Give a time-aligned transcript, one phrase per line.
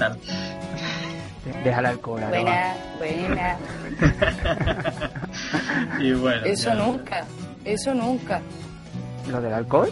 [0.00, 0.18] tal?
[1.64, 2.20] Deja el alcohol.
[2.28, 3.56] Buena, buena.
[6.00, 6.44] y bueno.
[6.46, 7.24] Eso ya- nunca,
[7.64, 8.40] eso nunca.
[9.30, 9.90] ¿Lo del alcohol?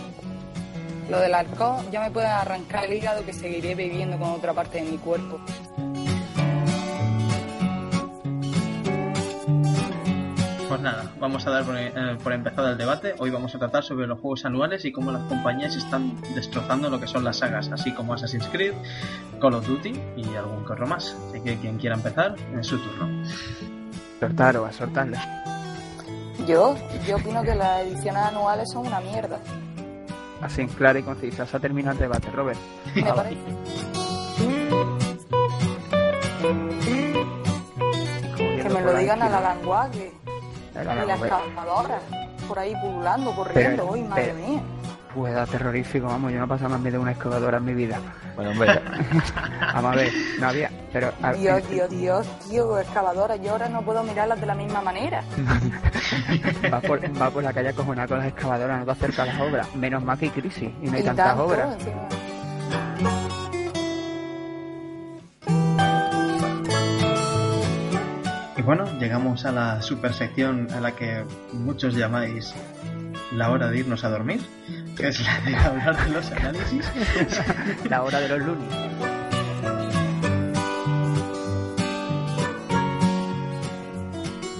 [1.10, 4.82] Lo del alcohol ya me puede arrancar el hígado que seguiré bebiendo con otra parte
[4.82, 5.40] de mi cuerpo.
[10.78, 11.92] Pues nada, vamos a dar por, eh,
[12.22, 13.16] por empezado el debate.
[13.18, 17.00] Hoy vamos a tratar sobre los juegos anuales y cómo las compañías están destrozando lo
[17.00, 18.74] que son las sagas, así como Assassin's Creed,
[19.40, 21.16] Call of Duty y algún corro más.
[21.30, 23.08] Así que quien quiera empezar, en su turno.
[24.20, 25.20] Soltar o a soltarla.
[26.46, 29.40] Yo, yo opino que las ediciones anuales son una mierda.
[30.40, 31.44] Así en clara y concisa.
[31.44, 32.60] Se ha terminado el debate, Robert.
[32.94, 33.36] Me parece.
[38.62, 40.12] Que me lo digan a la languaje
[40.84, 41.98] La y la excavadora
[42.46, 43.86] por ahí pululando, Pero- corriendo.
[43.86, 44.60] Uy, madre pero- mía.
[45.14, 47.74] Pues era terrorífico, vamos, yo no he pasado más miedo de una excavadora en mi
[47.74, 47.98] vida.
[48.36, 48.80] Bueno, hombre,
[49.74, 51.10] Vamos a ver, no había, pero...
[51.22, 53.34] a- Dios, Dios, Dios, tío, excavadora.
[53.36, 55.22] Yo ahora no puedo mirarlas de la misma manera.
[56.72, 59.40] Va por, va por la calle acojonada con las excavadoras, no te acerca a las
[59.40, 59.74] obras.
[59.74, 61.74] Menos mal que hay crisis y no hay Y tantas tanto, obras.
[61.74, 63.17] encima.
[68.68, 71.24] Bueno, llegamos a la super sección a la que
[71.54, 72.52] muchos llamáis
[73.32, 74.42] la hora de irnos a dormir,
[74.94, 76.92] que es la de hablar de los análisis.
[77.88, 78.74] La hora de los lunes.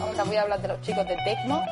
[0.00, 1.62] Ahora voy a hablar de los chicos de Tecno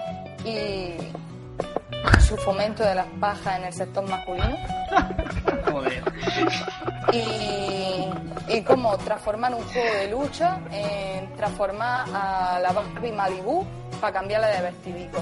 [0.44, 4.56] y su fomento de las pajas en el sector masculino
[5.72, 6.02] Joder.
[7.14, 7.75] y,
[8.48, 13.64] y cómo transformar un juego de lucha en transformar a la Barbie Malibu
[14.00, 15.18] para cambiarla de vestidico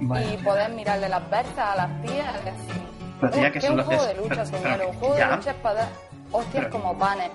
[0.00, 2.82] y poder mirarle las versas a las tías y decir
[3.20, 5.28] Pero tía, "Uh, que es un juego es- de lucha, pero- un juego ya.
[5.30, 5.88] de lucha es para dar
[6.32, 7.30] hostias Pero- como panes.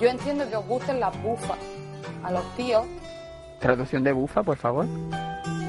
[0.00, 1.56] Yo entiendo que os gusten las bufas
[2.22, 2.84] a los tíos,
[3.60, 4.84] Traducción de bufa, por favor.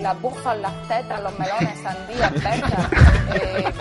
[0.02, 2.92] las bufas, las tetas, los melones, sandías, perchas,
[3.36, 3.74] eh,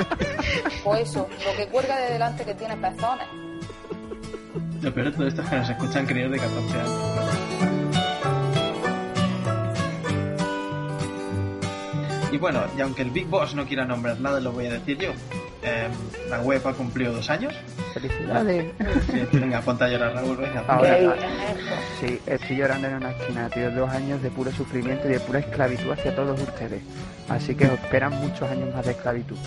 [0.85, 3.27] pues eso, lo que cuelga de delante que tiene pezones.
[4.83, 7.17] Lo peor de todo esto es que nos escuchan críos de 14 años.
[12.33, 14.99] Y bueno, y aunque el Big Boss no quiera nombrar nada, lo voy a decir
[14.99, 15.13] yo.
[15.63, 15.89] Eh,
[16.29, 17.55] la web ha cumplido dos años.
[17.95, 18.73] Felicidades.
[19.11, 20.63] Sí, venga, ponte a llorar, Raúl, venga.
[20.69, 21.17] Ahora,
[21.99, 23.71] sí, estoy llorando en una esquina, tío.
[23.71, 26.83] Dos años de puro sufrimiento y de pura esclavitud hacia todos ustedes.
[27.29, 29.39] Así que os esperan muchos años más de esclavitud.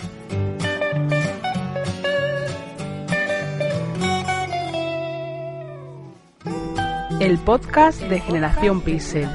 [7.20, 9.28] El podcast de Generación Pixel.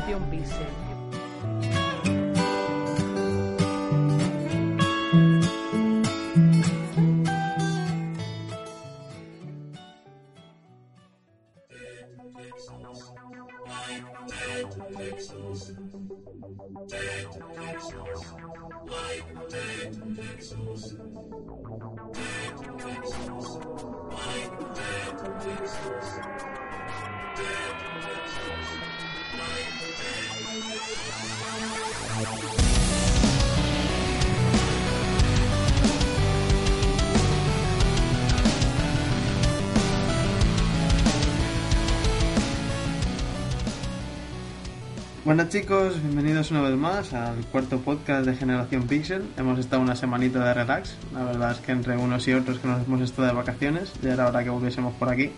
[45.26, 49.24] Bueno chicos, bienvenidos una vez más al cuarto podcast de Generación Pixel.
[49.38, 50.96] Hemos estado una semanita de relax.
[51.14, 54.14] La verdad es que entre unos y otros que nos hemos estado de vacaciones, ya
[54.14, 55.34] era hora que volviésemos por aquí.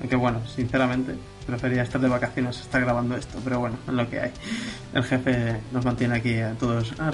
[0.00, 1.14] Aunque bueno, sinceramente,
[1.46, 4.30] prefería estar de vacaciones estar grabando esto, pero bueno, es lo que hay.
[4.94, 7.10] El jefe nos mantiene aquí a todos a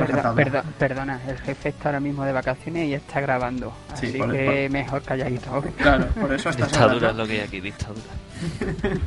[0.79, 3.73] perdona, el jefe está ahora mismo de vacaciones y está grabando.
[3.95, 5.65] Sí, Así por- que mejor calladito.
[5.79, 8.03] Claro, por eso hasta dictadura es lo que hay aquí, dictadura.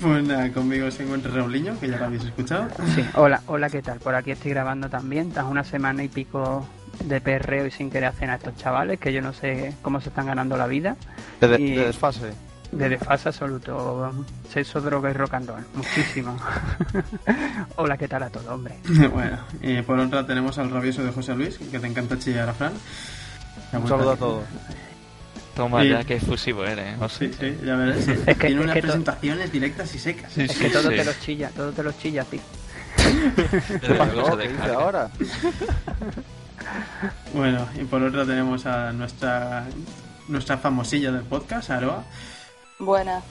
[0.00, 2.68] Pues nada, conmigo se encuentra Rauliño, que ya lo habéis escuchado.
[2.94, 3.98] Sí, hola, hola, ¿qué tal?
[3.98, 6.66] Por aquí estoy grabando también, tras una semana y pico
[7.02, 10.10] de perreo y sin querer hacer a estos chavales, que yo no sé cómo se
[10.10, 10.96] están ganando la vida,
[11.40, 12.32] De, de- Y- de desfase.
[12.76, 14.12] De desfase absoluto,
[14.52, 16.36] sexo, droga y rock and roll, muchísimo.
[17.76, 18.76] hola, ¿qué tal a todo, hombre?
[19.12, 22.54] bueno, y por otra tenemos al rabioso de José Luis, que te encanta chillar a
[22.54, 22.72] Fran.
[23.72, 24.44] Un saludo a todos.
[25.54, 26.98] Toma ya, qué efusivo eres.
[26.98, 27.08] ¿no?
[27.08, 28.04] Sí, sí, ya verás.
[28.04, 28.12] sí.
[28.26, 30.32] Es que- Tiene es unas que presentaciones directas y secas.
[30.32, 30.96] Sí, Es sí, que todo sí.
[30.96, 35.08] te los chilla, todo te los chilla, se No, ¿Qué dice ahora?
[37.32, 39.66] Bueno, y por otra tenemos a nuestra
[40.28, 42.02] nuestra famosilla del podcast, Aroa.
[42.78, 43.22] Buena.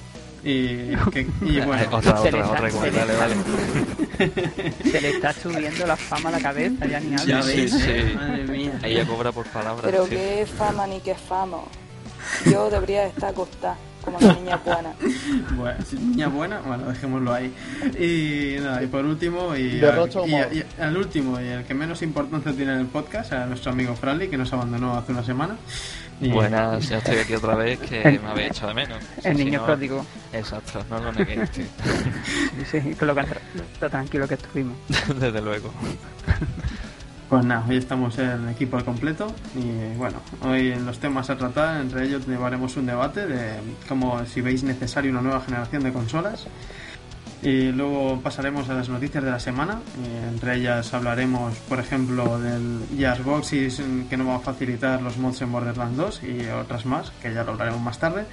[0.44, 2.72] Y, que, y bueno, Otra, Se le otra, está- otra.
[2.72, 3.36] se le Vale, vale.
[4.92, 7.26] Se le está subiendo la fama a la cabeza, ya ni habla.
[7.26, 8.14] ya sí, sí.
[8.16, 8.80] madre mía.
[8.84, 9.82] Ella cobra por palabras.
[9.84, 10.12] Pero sí.
[10.12, 11.58] qué fama ni qué fama.
[12.52, 14.94] Yo debería estar acostada como la niña buena.
[15.56, 17.52] Bueno, si niña buena, bueno, dejémoslo ahí.
[18.00, 19.82] Y nada, y por último, y-
[20.80, 24.28] al último, y el que menos importancia tiene en el podcast, a nuestro amigo Franly,
[24.28, 25.56] que nos abandonó hace una semana.
[26.22, 29.04] Y- Buenas, ya estoy aquí otra vez, que El- me habéis echado de menos.
[29.24, 30.06] El Si niño no- pródigo.
[30.34, 31.50] Exacto, no lo neguéis.
[32.72, 33.26] Sí, sí, con lo, que-
[33.82, 34.78] lo tranquilo que estuvimos.
[35.20, 35.72] Desde luego.
[37.30, 41.38] Pues nada, hoy estamos en equipo al completo y bueno, hoy en los temas a
[41.38, 43.56] tratar, entre ellos llevaremos un debate de
[43.90, 46.46] cómo si veis necesaria una nueva generación de consolas
[47.46, 52.40] y luego pasaremos a las noticias de la semana, y entre ellas hablaremos por ejemplo
[52.40, 56.48] del Jazz Boxes mm, que nos va a facilitar los mods en Borderlands 2 y
[56.48, 58.26] otras más, que ya lo hablaremos más tarde.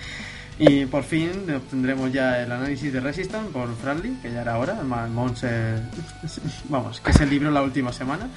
[0.59, 4.79] Y por fin obtendremos ya el análisis de Resistance por Franly, que ya era hora,
[4.81, 5.79] el Mons, eh,
[6.69, 8.29] vamos, que se libró la última semana.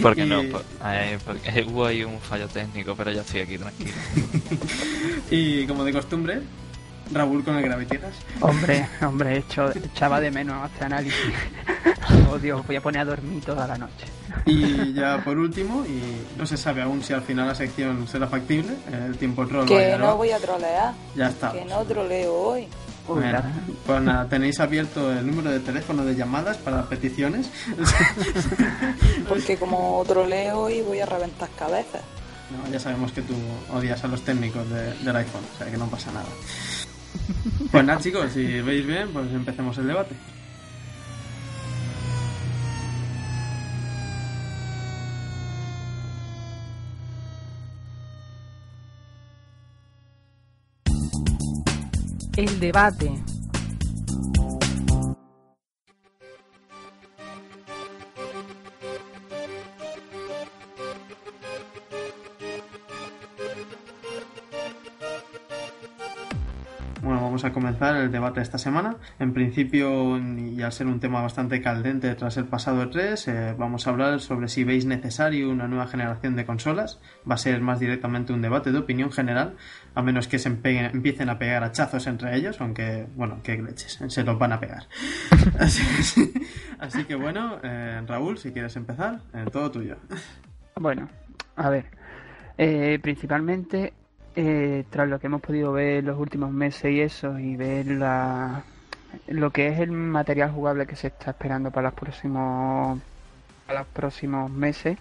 [0.00, 3.58] Porque Y- no, por- eh, porque hubo ahí un fallo técnico, pero ya estoy aquí
[3.58, 3.90] tranquilo.
[5.30, 6.40] Y como de costumbre,
[7.12, 8.14] Raúl con el Gravitieras.
[8.40, 11.20] Hombre, hombre, hecho, echaba de menos este análisis.
[12.30, 14.06] Oh Dios, voy a poner a dormir toda la noche.
[14.46, 16.02] Y ya por último, y
[16.38, 18.72] no se sabe aún si al final la sección será factible,
[19.06, 21.52] el tiempo troll Que vaya, no voy a trolear, Ya está.
[21.52, 22.68] que no troleo hoy.
[23.20, 23.44] La-
[23.86, 27.50] pues nada, tenéis abierto el número de teléfono de llamadas para peticiones.
[29.28, 32.02] Porque como troleo hoy voy a reventar cabezas.
[32.50, 33.34] No, ya sabemos que tú
[33.72, 36.26] odias a los técnicos de- del iPhone, o sea que no pasa nada.
[37.70, 40.14] Pues nada, chicos, si veis bien, pues empecemos el debate.
[52.36, 53.12] El debate.
[67.44, 68.96] A comenzar el debate de esta semana.
[69.18, 73.86] En principio, y al ser un tema bastante caldente tras el pasado E3, eh, vamos
[73.86, 77.00] a hablar sobre si veis necesario una nueva generación de consolas.
[77.28, 79.54] Va a ser más directamente un debate de opinión general,
[79.94, 84.24] a menos que se empiecen a pegar hachazos entre ellos, aunque, bueno, qué leches, se
[84.24, 84.86] los van a pegar.
[86.78, 89.96] Así, que bueno, eh, Raúl, si quieres empezar, eh, todo tuyo.
[90.76, 91.08] Bueno,
[91.56, 91.86] a ver.
[92.58, 93.92] eh, principalmente,
[94.36, 98.64] eh, tras lo que hemos podido ver los últimos meses y eso, y ver la,
[99.28, 103.00] lo que es el material jugable que se está esperando para los próximos,
[103.66, 104.98] para los próximos meses,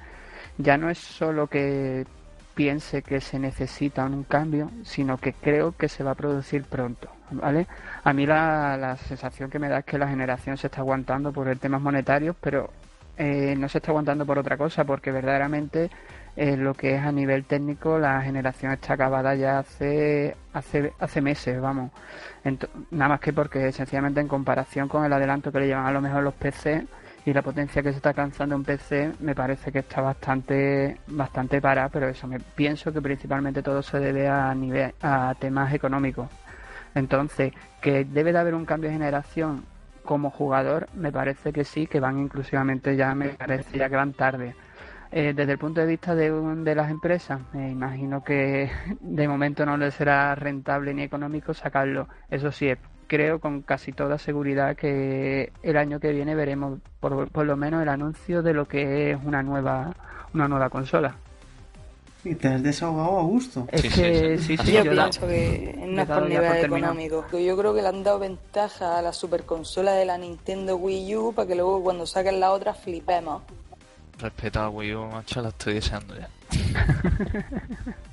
[0.58, 2.06] ya no es solo que
[2.54, 7.10] piense que se necesita un cambio, sino que creo que se va a producir pronto,
[7.32, 7.68] ¿vale?
[8.04, 11.32] A mí la, la sensación que me da es que la generación se está aguantando
[11.32, 12.70] por el temas monetarios, pero
[13.18, 15.90] eh, no se está aguantando por otra cosa, porque verdaderamente
[16.36, 21.60] eh, lo que es a nivel técnico la generación está acabada ya hace hace meses,
[21.62, 21.92] vamos.
[22.44, 25.92] Ento- nada más que porque sencillamente en comparación con el adelanto que le llevan a
[25.92, 26.86] lo mejor los PC
[27.26, 31.62] y la potencia que se está alcanzando en PC, me parece que está bastante bastante
[31.62, 36.28] para, pero eso me pienso que principalmente todo se debe a nivel a temas económicos.
[36.96, 39.64] Entonces, que debe de haber un cambio de generación
[40.04, 44.14] como jugador, me parece que sí, que van inclusivamente ya, me parece ya que van
[44.14, 44.56] tarde.
[45.14, 48.70] Eh, desde el punto de vista de, un- de las empresas, me imagino que
[49.02, 52.08] de momento no les será rentable ni económico sacarlo.
[52.30, 52.72] Eso sí,
[53.08, 57.82] creo con casi toda seguridad que el año que viene veremos por, por lo menos
[57.82, 59.94] el anuncio de lo que es una nueva
[60.34, 61.14] una nueva consola.
[62.24, 63.68] Y te has desahogado a gusto.
[63.70, 64.66] Es Sí, que sí, sí, sí.
[64.68, 67.26] sí, yo pienso que no es por nivel económico.
[67.38, 71.34] Yo creo que le han dado ventaja a la superconsola de la Nintendo Wii U
[71.34, 73.42] para que luego cuando saquen la otra flipemos.
[74.22, 76.30] Respeta a Wii U, macho, la estoy deseando ya.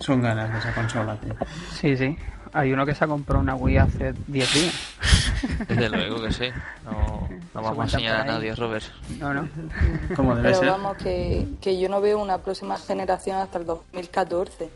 [0.01, 1.35] Son ganas de esa consola, tío.
[1.73, 2.17] Sí, sí.
[2.55, 4.95] Hay uno que se ha comprado una Wii hace 10 días.
[5.69, 6.47] Desde luego que sí.
[6.85, 8.85] No, no vamos a enseñar a nadie, Robert.
[9.19, 9.49] No, no.
[10.17, 10.69] Como debe Pero ser.
[10.71, 14.71] vamos, que, que yo no veo una próxima generación hasta el 2014.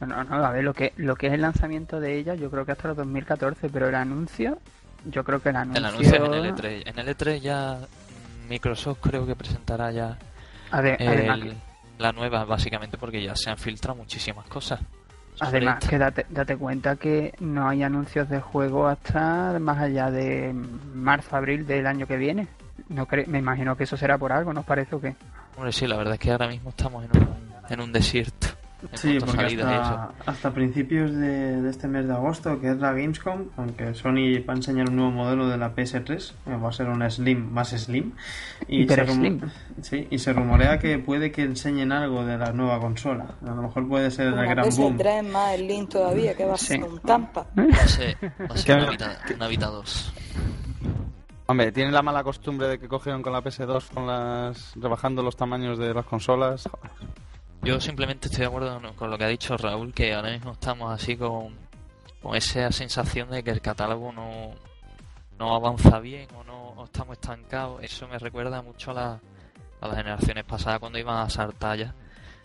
[0.00, 2.50] No, no, no, a ver, lo que, lo que es el lanzamiento de ella, yo
[2.50, 4.58] creo que hasta el 2014, pero el anuncio,
[5.06, 5.78] yo creo que el anuncio...
[5.78, 6.82] El anuncio en el E3.
[6.86, 7.78] En el E3 ya
[8.48, 10.16] Microsoft creo que presentará ya
[10.70, 11.56] Ade- el-
[11.98, 14.80] la nueva, básicamente porque ya se han filtrado muchísimas cosas.
[15.40, 20.52] además que date, date cuenta que no hay anuncios de juego hasta más allá de
[20.94, 22.48] marzo, abril del año que viene.
[22.88, 25.14] No cre- me imagino que eso será por algo, ¿no os parece o qué?
[25.56, 28.48] Hombre, sí, la verdad es que ahora mismo estamos en un, en un desierto.
[28.94, 33.46] Sí, porque hasta, hasta, principios de, de, este mes de agosto, que es la Gamescom,
[33.56, 36.32] aunque Sony va a enseñar un nuevo modelo de la PS3,
[36.62, 38.12] va a ser una Slim más Slim.
[38.68, 39.40] Y se, slim.
[39.82, 43.34] Sí, y se rumorea que puede que enseñen algo de la nueva consola.
[43.42, 44.96] A lo mejor puede ser el gran boom.
[44.96, 47.46] PS3 más Slim todavía, que va a ser un tampa.
[47.58, 48.78] Va a ser, va a ser
[49.34, 50.14] una, Vita, 2.
[51.46, 55.34] Hombre, tienen la mala costumbre de que cogieron con la PS2 con las rebajando los
[55.34, 56.68] tamaños de las consolas.
[57.62, 60.92] Yo simplemente estoy de acuerdo con lo que ha dicho Raúl, que ahora mismo estamos
[60.92, 61.54] así con,
[62.22, 64.54] con esa sensación de que el catálogo no,
[65.38, 67.82] no avanza bien o no estamos estancados.
[67.82, 69.20] Eso me recuerda mucho a, la,
[69.80, 71.94] a las generaciones pasadas cuando iban a saltar ya,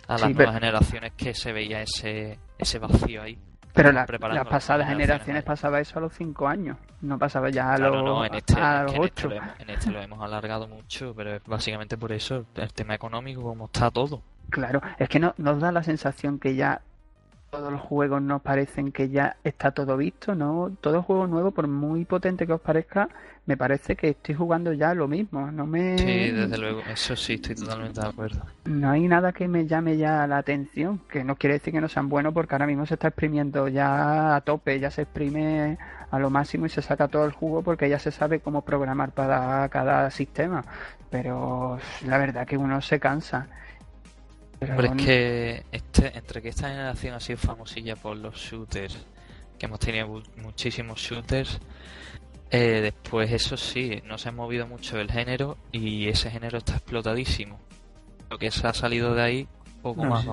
[0.07, 3.37] a las nuevas generaciones que se veía ese, ese vacío ahí.
[3.73, 4.07] Pero las
[4.47, 8.83] pasadas generaciones pasaba eso a los 5 años, no pasaba ya a los, este, a
[8.83, 9.31] los 8.
[9.31, 12.93] En este, en este lo hemos alargado mucho, pero es básicamente por eso, el tema
[12.93, 14.21] económico, como está todo.
[14.49, 16.81] Claro, es que no, nos da la sensación que ya
[17.53, 20.71] todos los juegos nos parecen que ya está todo visto, ¿no?
[20.81, 23.09] Todo juego nuevo, por muy potente que os parezca,
[23.45, 25.51] me parece que estoy jugando ya lo mismo.
[25.51, 25.95] No me...
[25.99, 28.41] Sí, desde luego, eso sí, estoy totalmente de acuerdo.
[28.65, 31.89] No hay nada que me llame ya la atención, que no quiere decir que no
[31.89, 35.77] sean buenos, porque ahora mismo se está exprimiendo ya a tope, ya se exprime
[36.09, 39.11] a lo máximo y se saca todo el jugo porque ya se sabe cómo programar
[39.11, 40.65] para cada sistema.
[41.11, 43.47] Pero la verdad que uno se cansa.
[44.67, 48.97] Pero es que este, entre que esta generación ha sido famosilla por los shooters,
[49.57, 51.59] que hemos tenido muchísimos shooters,
[52.51, 56.73] eh, después eso sí, no se ha movido mucho el género y ese género está
[56.73, 57.59] explotadísimo.
[58.29, 59.47] Lo que se ha salido de ahí,
[59.81, 60.25] poco más.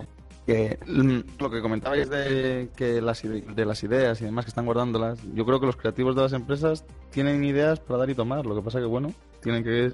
[0.47, 5.19] Que, lo que comentabais de que las de las ideas y demás que están guardándolas,
[5.35, 8.45] yo creo que los creativos de las empresas tienen ideas para dar y tomar.
[8.47, 9.93] Lo que pasa que bueno, tienen que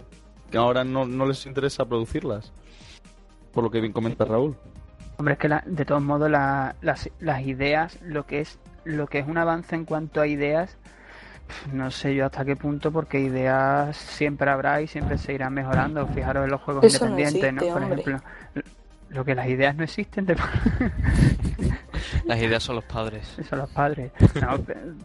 [0.50, 2.52] que ahora no, no les interesa producirlas
[3.56, 4.54] por lo que bien comenta Raúl.
[5.16, 9.26] Hombre, es que de todos modos las, las ideas, lo que es lo que es
[9.26, 10.76] un avance en cuanto a ideas,
[11.72, 16.06] no sé yo hasta qué punto, porque ideas siempre habrá y siempre se irán mejorando.
[16.08, 17.72] Fijaros en los juegos independientes, ¿no?
[17.72, 18.20] Por ejemplo,
[19.08, 20.26] lo que las ideas no existen.
[22.26, 23.36] Las ideas son los padres.
[23.48, 24.12] Son los padres.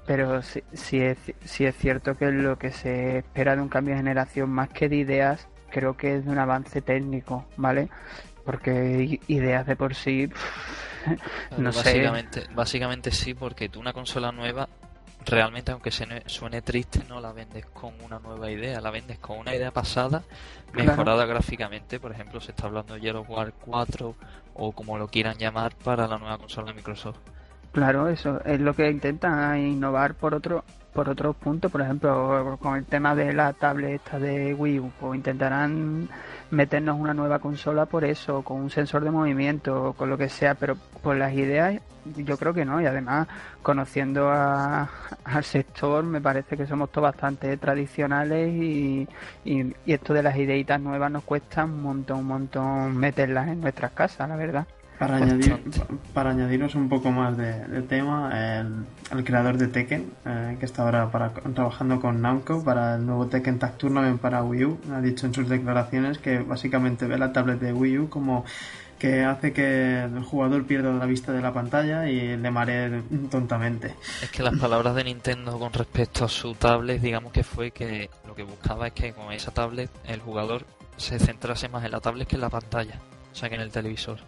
[0.05, 3.93] pero sí, sí, es, sí es cierto que lo que se espera de un cambio
[3.93, 7.89] de generación, más que de ideas, creo que es de un avance técnico, ¿vale?
[8.45, 10.29] Porque ideas de por sí.
[11.57, 12.53] no básicamente, sé.
[12.53, 14.67] Básicamente sí, porque tú una consola nueva,
[15.25, 19.55] realmente, aunque suene triste, no la vendes con una nueva idea, la vendes con una
[19.55, 20.24] idea pasada,
[20.74, 22.00] mejorada gráficamente.
[22.00, 24.15] Por ejemplo, se está hablando de Yellow War 4
[24.53, 27.19] o como lo quieran llamar para la nueva consola de Microsoft.
[27.71, 32.75] Claro, eso es lo que intentan innovar por otro por otros puntos, por ejemplo, con
[32.75, 36.10] el tema de la tableta de Wii U, o intentarán
[36.51, 40.55] meternos una nueva consola por eso, con un sensor de movimiento, con lo que sea,
[40.55, 43.27] pero por las ideas yo creo que no, y además
[43.62, 44.89] conociendo a,
[45.24, 49.08] al sector me parece que somos todos bastante tradicionales y,
[49.46, 53.62] y, y esto de las ideitas nuevas nos cuesta un montón, un montón meterlas en
[53.62, 54.67] nuestras casas, la verdad.
[55.01, 55.58] Para, añadir,
[56.13, 58.29] para añadiros un poco más de, tema,
[58.60, 63.25] el, creador de Tekken, eh, que está ahora para, trabajando con Namco para el nuevo
[63.25, 67.34] Tekken Tag Tournament para Wii U, ha dicho en sus declaraciones que básicamente ve la
[67.34, 68.46] tablet de Wii U como
[69.00, 73.96] que hace que el jugador pierda la vista de la pantalla y le maree tontamente.
[74.22, 78.12] Es que las palabras de Nintendo con respecto a su tablet, digamos que fue que
[78.27, 80.67] lo que buscaba es que con esa tablet el jugador
[80.98, 83.00] se centrase más en la tablet que en la pantalla,
[83.31, 84.20] o sea que en el televisor.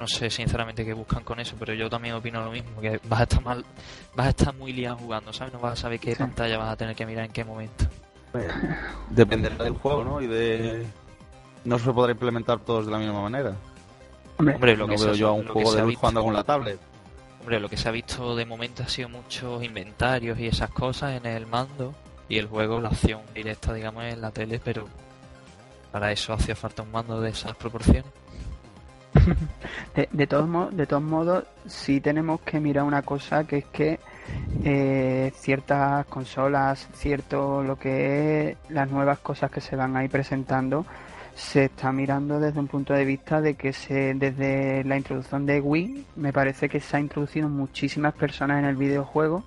[0.00, 3.20] No sé sinceramente qué buscan con eso, pero yo también opino lo mismo, que vas
[3.20, 3.64] a estar mal,
[4.14, 5.52] vas a estar muy liado jugando, ¿sabes?
[5.52, 7.84] No vas a saber qué pantalla vas a tener que mirar en qué momento.
[8.32, 8.46] Pues,
[9.10, 10.22] dependerá del juego, ¿no?
[10.22, 10.86] Y de
[11.64, 13.54] no se podrá implementar todos de la misma manera.
[14.38, 16.80] Hombre, lo que veo yo a un juego de jugando con la tablet.
[17.40, 21.12] Hombre, lo que se ha visto de momento ha sido muchos inventarios y esas cosas
[21.12, 21.94] en el mando
[22.28, 24.86] y el juego, la acción directa, digamos, en la tele, pero
[25.90, 28.06] para eso hacía falta un mando de esas proporciones.
[29.94, 33.98] de, de, todos de todos modos, sí tenemos que mirar una cosa que es que
[34.64, 40.84] eh, ciertas consolas, cierto lo que es las nuevas cosas que se van ahí presentando,
[41.34, 45.60] se está mirando desde un punto de vista de que se, desde la introducción de
[45.60, 49.44] Wii me parece que se ha introducido muchísimas personas en el videojuego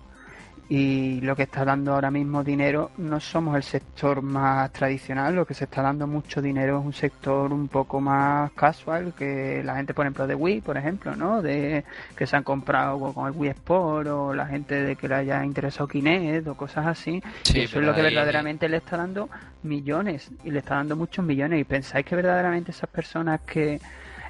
[0.69, 5.45] y lo que está dando ahora mismo dinero no somos el sector más tradicional, lo
[5.45, 9.75] que se está dando mucho dinero es un sector un poco más casual, que la
[9.75, 11.41] gente, por ejemplo, de Wii, por ejemplo, ¿no?
[11.41, 11.83] De
[12.15, 15.43] que se han comprado con el Wii Sport o la gente de que le haya
[15.43, 17.21] interesado Kinect o cosas así.
[17.53, 19.29] eso es lo que verdaderamente le está dando
[19.63, 21.59] millones y le está dando muchos millones.
[21.59, 23.79] Y pensáis que verdaderamente esas personas que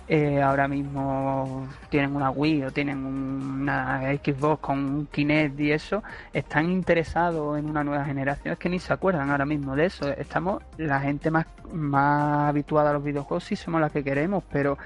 [0.08, 6.04] eh, ahora mismo tienen una Wii o tienen una Xbox con un Kinect y eso,
[6.34, 10.10] están interesados en una nueva generación, es que ni se acuerdan ahora mismo de eso.
[10.10, 14.78] Estamos, la gente más, más habituada a los videojuegos sí somos las que queremos, pero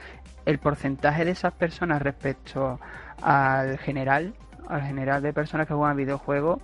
[0.45, 2.79] el porcentaje de esas personas respecto
[3.21, 4.33] al general,
[4.69, 6.59] al general de personas que juegan videojuegos,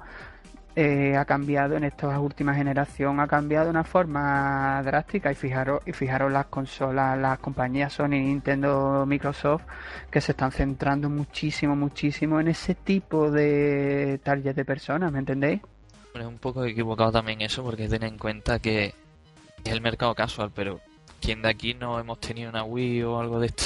[0.75, 5.81] eh, ha cambiado en esta última generación, ha cambiado de una forma drástica y fijaros,
[5.85, 9.63] y fijaros las consolas, las compañías Sony, Nintendo, Microsoft,
[10.09, 15.61] que se están centrando muchísimo, muchísimo en ese tipo de target de personas, ¿me entendéis?
[16.15, 18.93] Es un poco equivocado también eso, porque ten en cuenta que
[19.63, 20.79] es el mercado casual, pero
[21.21, 23.65] ¿quién de aquí no hemos tenido una Wii o algo de esto?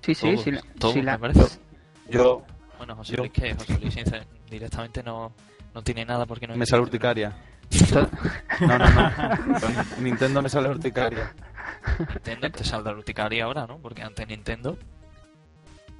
[0.00, 0.52] Sí, sí, sí,
[0.92, 1.12] sí, la...
[1.12, 1.60] me parece.
[2.08, 2.44] Yo...
[2.78, 3.96] Bueno, José Luis, que José Luis
[4.50, 5.32] directamente no,
[5.76, 7.36] no tiene nada porque no Me sale urticaria.
[8.60, 10.00] no, no, no.
[10.00, 11.34] Nintendo me sale urticaria.
[11.98, 13.76] Nintendo te saldrá urticaria ahora, ¿no?
[13.76, 14.78] Porque antes Nintendo.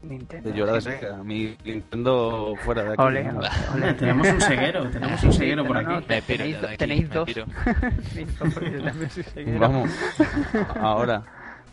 [0.00, 0.48] Nintendo.
[0.48, 1.24] De llorar de.
[1.24, 3.02] Mi Nintendo fuera de aquí.
[3.02, 3.30] Ole,
[3.74, 3.94] ole.
[3.94, 6.06] Tenemos un ceguero, tenemos un ceguero por aquí.
[6.08, 7.26] Me piro tenéis, de aquí, tenéis me dos.
[7.26, 7.46] piro.
[9.36, 9.58] Yo.
[9.58, 9.90] Vamos.
[10.80, 11.22] Ahora.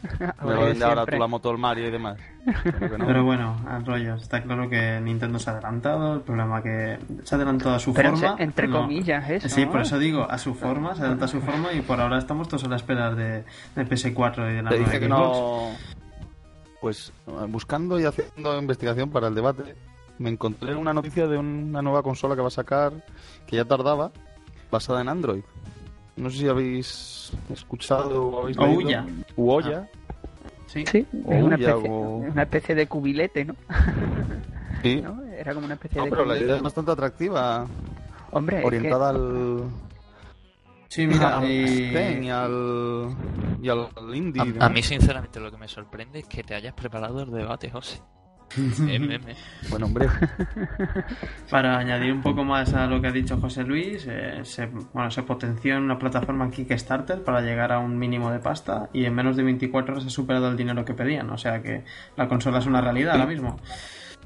[0.44, 2.18] Me vender ahora tú la moto del Mario y demás.
[2.64, 3.08] Pero que no.
[3.08, 7.34] Pero bueno, al rollo, está claro que Nintendo se ha adelantado, el problema que se
[7.34, 8.36] ha adelantado a su Pero forma.
[8.38, 8.82] se- entre no.
[8.82, 9.50] comillas, eso.
[9.50, 12.18] Sí, por eso digo, a su forma, se adelanta a su forma y por ahora
[12.18, 13.44] estamos todos a la espera de,
[13.76, 15.70] de PS4 y de la Te nueva que no.
[16.82, 17.14] Pues
[17.48, 19.76] buscando y haciendo investigación para el debate,
[20.20, 22.92] me encontré una noticia de una nueva consola que va a sacar,
[23.48, 24.12] que ya tardaba,
[24.70, 25.44] basada en Android.
[26.16, 28.78] No sé si habéis escuchado o habéis leído.
[28.80, 29.06] Ouya.
[29.08, 29.24] Ah.
[29.36, 29.90] Uoya.
[30.68, 30.84] Sí.
[30.92, 33.56] Sí, O es una especie, o- una especie de cubilete, ¿no?
[34.82, 35.02] Sí.
[35.02, 35.22] ¿No?
[35.24, 36.46] Era como una especie No, de pero la cubilete.
[36.46, 37.66] idea es bastante atractiva,
[38.32, 39.64] Hombre, es orientada al,
[40.90, 43.16] Sí, mira, al y- Sten y al,
[43.62, 44.56] y al indie.
[44.60, 47.70] A, a mí, sinceramente, lo que me sorprende es que te hayas preparado el debate,
[47.72, 48.00] José.
[49.70, 50.08] Bueno, hombre,
[51.50, 55.10] Para añadir un poco más a lo que ha dicho José Luis, eh, se, bueno,
[55.12, 59.16] se potenció en una plataforma Kickstarter para llegar a un mínimo de pasta y en
[59.16, 61.30] menos de 24 horas ha superado el dinero que pedían.
[61.30, 61.84] O sea que
[62.16, 63.60] la consola es una realidad ahora mismo.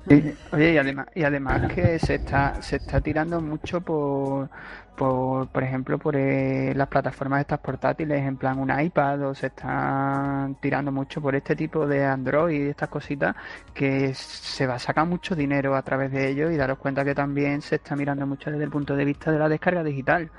[0.07, 4.49] Sí, Oye, y además, y además que se está, se está tirando mucho por,
[4.97, 9.47] por, por ejemplo, por eh, las plataformas estas portátiles, en plan un iPad, o se
[9.47, 13.36] están tirando mucho por este tipo de Android y estas cositas,
[13.73, 17.13] que se va a sacar mucho dinero a través de ello y daros cuenta que
[17.13, 20.31] también se está mirando mucho desde el punto de vista de la descarga digital.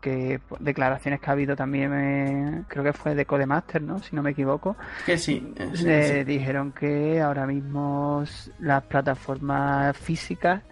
[0.00, 4.00] Que pues, declaraciones que ha habido también, eh, creo que fue de Codemaster, ¿no?
[4.00, 6.24] Si no me equivoco, Que sí, sí, eh, sí.
[6.24, 8.24] dijeron que ahora mismo
[8.58, 10.62] las plataformas físicas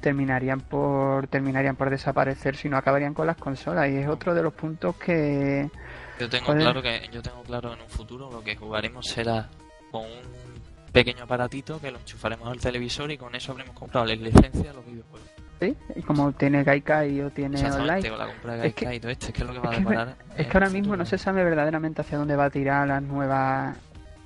[0.00, 4.42] terminarían por terminarían por desaparecer si no acabarían con las consolas y es otro de
[4.42, 5.70] los puntos que
[6.18, 6.62] Yo tengo Joder.
[6.62, 9.48] claro que yo tengo claro en un futuro lo que jugaremos será
[9.90, 10.50] con un
[10.92, 14.74] pequeño aparatito que lo enchufaremos al televisor y con eso habremos comprado la licencia a
[14.74, 15.28] los videojuegos.
[15.60, 15.76] ¿sí?
[15.94, 19.10] y como tiene Gaikai o tiene online o la compra de Es que- y todo
[19.12, 20.16] esto, es que es lo que va a es que, deparar.
[20.36, 23.76] es que ahora mismo no se sabe verdaderamente hacia dónde va a tirar las nuevas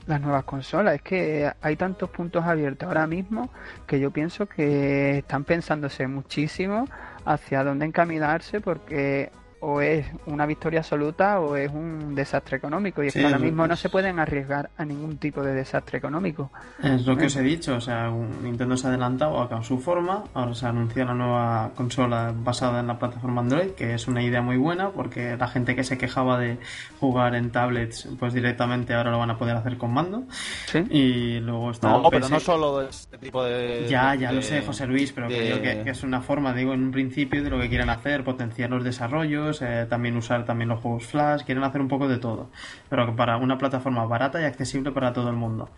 [0.07, 0.97] las nuevas consolas.
[0.97, 3.51] Es que hay tantos puntos abiertos ahora mismo
[3.87, 6.87] que yo pienso que están pensándose muchísimo
[7.25, 9.31] hacia dónde encaminarse porque
[9.67, 13.37] o es una victoria absoluta o es un desastre económico y es Sí, que ahora
[13.39, 16.51] es- mismo no se pueden arriesgar a ningún tipo de desastre económico.
[16.83, 18.11] Es lo que os he dicho, o sea,
[18.43, 22.89] Nintendo se ha adelantado a su forma, ahora se anuncia la nueva consola basada en
[22.89, 26.39] la plataforma Android, que es una idea muy buena porque la gente que se quejaba
[26.39, 26.59] de
[27.01, 30.25] jugar en tablets, pues directamente ahora lo van a poder hacer con mando.
[30.67, 30.81] ¿Sí?
[30.91, 33.87] Y luego está no, el pero no solo de este tipo de.
[33.89, 36.53] Ya, ya de- lo sé, José Luis, pero de- creo que, que es una forma,
[36.53, 40.45] digo, en un principio de lo que quieren hacer, potenciar los desarrollos, eh, también usar
[40.45, 42.51] también los juegos Flash, quieren hacer un poco de todo,
[42.89, 45.71] pero para una plataforma barata y accesible para todo el mundo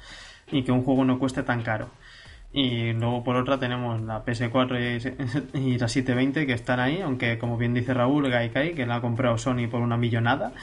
[0.50, 1.88] y que un juego no cueste tan caro.
[2.59, 7.37] Y luego por otra tenemos la PS4 y, y la 720 que están ahí, aunque
[7.37, 10.53] como bien dice Raúl, Gaikai, que la ha comprado Sony por una millonada.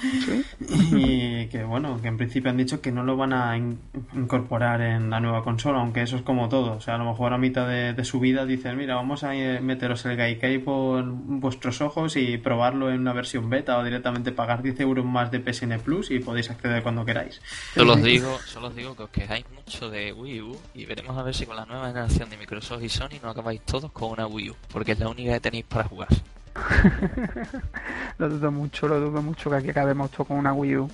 [0.91, 3.79] Y que bueno, que en principio han dicho que no lo van a in-
[4.15, 6.73] incorporar en la nueva consola, aunque eso es como todo.
[6.73, 9.35] O sea, a lo mejor a mitad de, de su vida dicen, mira, vamos a
[9.35, 14.31] eh, meteros el Gaikai por vuestros ojos y probarlo en una versión beta o directamente
[14.31, 17.41] pagar 10 euros más de PSN Plus y podéis acceder cuando queráis.
[17.75, 21.17] Solo os digo, solo os digo que os quejáis mucho de Wii U y veremos
[21.17, 24.11] a ver si con la nueva generación de Microsoft y Sony no acabáis todos con
[24.11, 26.09] una Wii U, porque es la única que tenéis para jugar.
[28.17, 30.89] Lo dudo mucho, lo dudo mucho que aquí acabemos todos con una Wii U.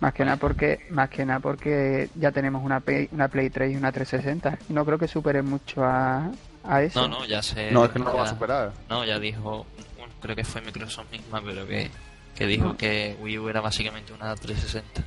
[0.00, 3.72] Más que nada porque, más que nada porque ya tenemos una Play, una Play 3
[3.72, 4.58] y una 360.
[4.68, 6.30] Y no creo que supere mucho a,
[6.64, 7.00] a eso.
[7.02, 7.70] No, no, ya sé.
[7.70, 8.72] No, es que no lo va a superar.
[8.90, 11.90] No, ya dijo, bueno, creo que fue Microsoft misma, pero que,
[12.34, 15.02] que dijo que Wii U era básicamente una 360.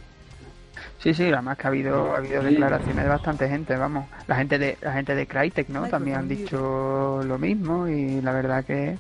[1.02, 4.06] Sí, sí, además que ha habido, ha habido declaraciones de bastante gente, vamos.
[4.28, 5.88] La gente de la gente de Crytek, ¿no?
[5.88, 8.98] También han dicho lo mismo y la verdad que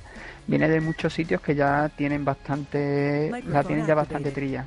[0.48, 4.66] viene de muchos sitios que ya tienen bastante, la tienen ya bastante trilla.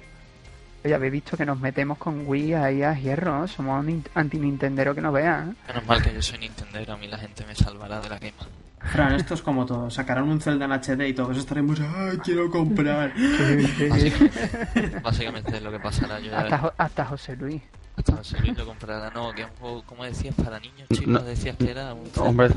[0.85, 3.49] Ya habéis visto que nos metemos con Wii ahí a hierro, ¿no?
[3.49, 5.47] somos anti-Nintendero que no vea.
[5.49, 5.55] ¿eh?
[5.69, 8.43] Menos mal que yo soy Nintendero, a mí la gente me salvará de la quema.
[8.85, 9.91] Fran, esto es como todo.
[9.91, 11.81] Sacarán un Zelda en HD y todos estaremos.
[11.81, 13.13] ¡Ay, quiero comprar!
[15.03, 16.19] Básicamente, es lo que pasará.
[16.21, 17.63] Yo hasta, hasta José Luis.
[17.97, 19.11] Hasta José Luis lo comprará.
[19.11, 21.25] No, que es un juego, como decías, para niños chicos.
[21.25, 22.11] Decías que era un.
[22.17, 22.51] Hombre,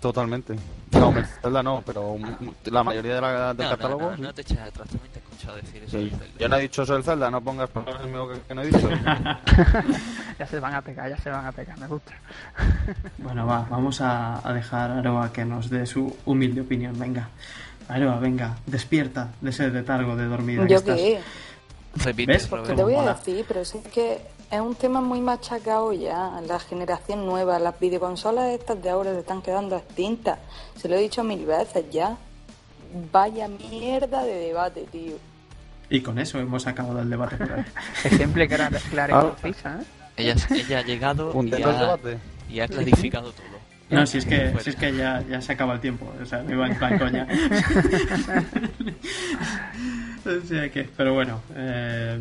[0.00, 0.56] totalmente.
[0.92, 2.16] No, Zelda no, pero
[2.64, 4.16] la mayoría de la, del catálogo.
[4.16, 5.98] No, te eches atrás, también te escuchado decir eso.
[5.98, 6.12] Sí.
[6.38, 8.90] Yo no he dicho eso del Zelda, no pongas palabras que, que no he dicho.
[10.38, 12.12] ya se van a pegar, ya se van a pegar, me gusta.
[13.18, 16.98] bueno, va, vamos a, dejar a Aroa que nos dé su humilde opinión.
[16.98, 17.28] Venga,
[17.88, 20.66] Aroa, venga, despierta de ese letargo de dormir.
[20.66, 21.20] ¿Yo qué?
[22.50, 24.20] Porque te voy a decir, pero es que
[24.50, 26.40] es un tema muy machacado ya.
[26.46, 30.38] La generación nueva, las videoconsolas estas de ahora se están quedando extintas.
[30.76, 32.16] Se lo he dicho mil veces ya.
[33.12, 35.16] Vaya mierda de debate, tío.
[35.90, 37.36] Y con eso hemos acabado el debate.
[38.04, 39.54] Ejemplo clara, clara y ¿eh?
[40.16, 41.98] Ella, ella ha llegado y, ha,
[42.50, 43.46] y ha clarificado todo.
[43.90, 46.42] No, si es que, si es que ya, ya se acaba el tiempo, o sea,
[46.42, 47.26] me iba en plan coña.
[50.96, 52.20] pero bueno, eh,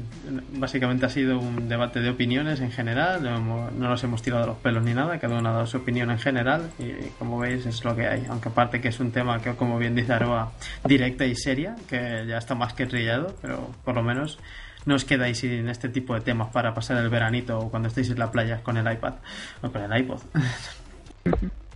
[0.53, 4.83] básicamente ha sido un debate de opiniones en general, no, nos hemos tirado los pelos
[4.83, 7.95] ni nada, cada uno ha dado su opinión en general y como veis es lo
[7.95, 10.51] que hay, aunque aparte que es un tema que como bien dice Aroa,
[10.83, 14.39] directa y seria, que ya está más que trillado, pero por lo menos
[14.85, 18.09] no os quedáis sin este tipo de temas para pasar el veranito o cuando estéis
[18.09, 19.15] en la playa con el iPad
[19.61, 20.21] o con el iPod.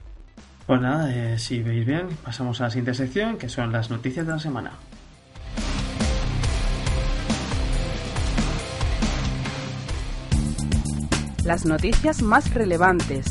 [0.72, 4.26] Pues nada, eh, si veis bien, pasamos a la siguiente sección, que son las noticias
[4.26, 4.72] de la semana.
[11.44, 13.26] Las noticias más relevantes,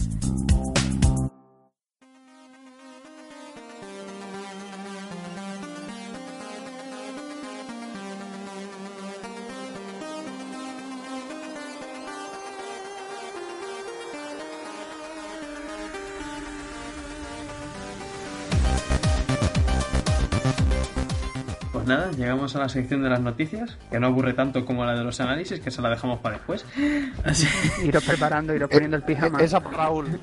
[22.10, 25.04] nada, llegamos a la sección de las noticias, que no aburre tanto como la de
[25.04, 26.64] los análisis, que se la dejamos para después.
[27.24, 27.46] Así...
[27.84, 29.40] Iros preparando, iros poniendo el pijama.
[29.40, 30.20] Esa por Raúl.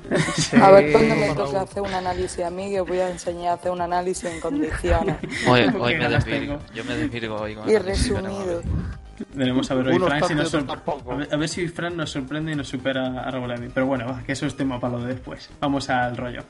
[0.60, 3.50] A ver cuándo me toca hacer un análisis a mí, que os voy a enseñar
[3.50, 5.16] a hacer un análisis en condiciones.
[5.48, 6.58] Hoy, hoy me desvirgo.
[6.74, 8.62] Yo me desvirgo hoy con Y resumido.
[9.34, 12.68] Veremos a ver hoy Fran si nos a, ver, si Fran nos sorprende y nos
[12.68, 15.50] supera a Raúl Pero bueno, que eso es tema para lo de después.
[15.60, 16.44] Vamos al rollo.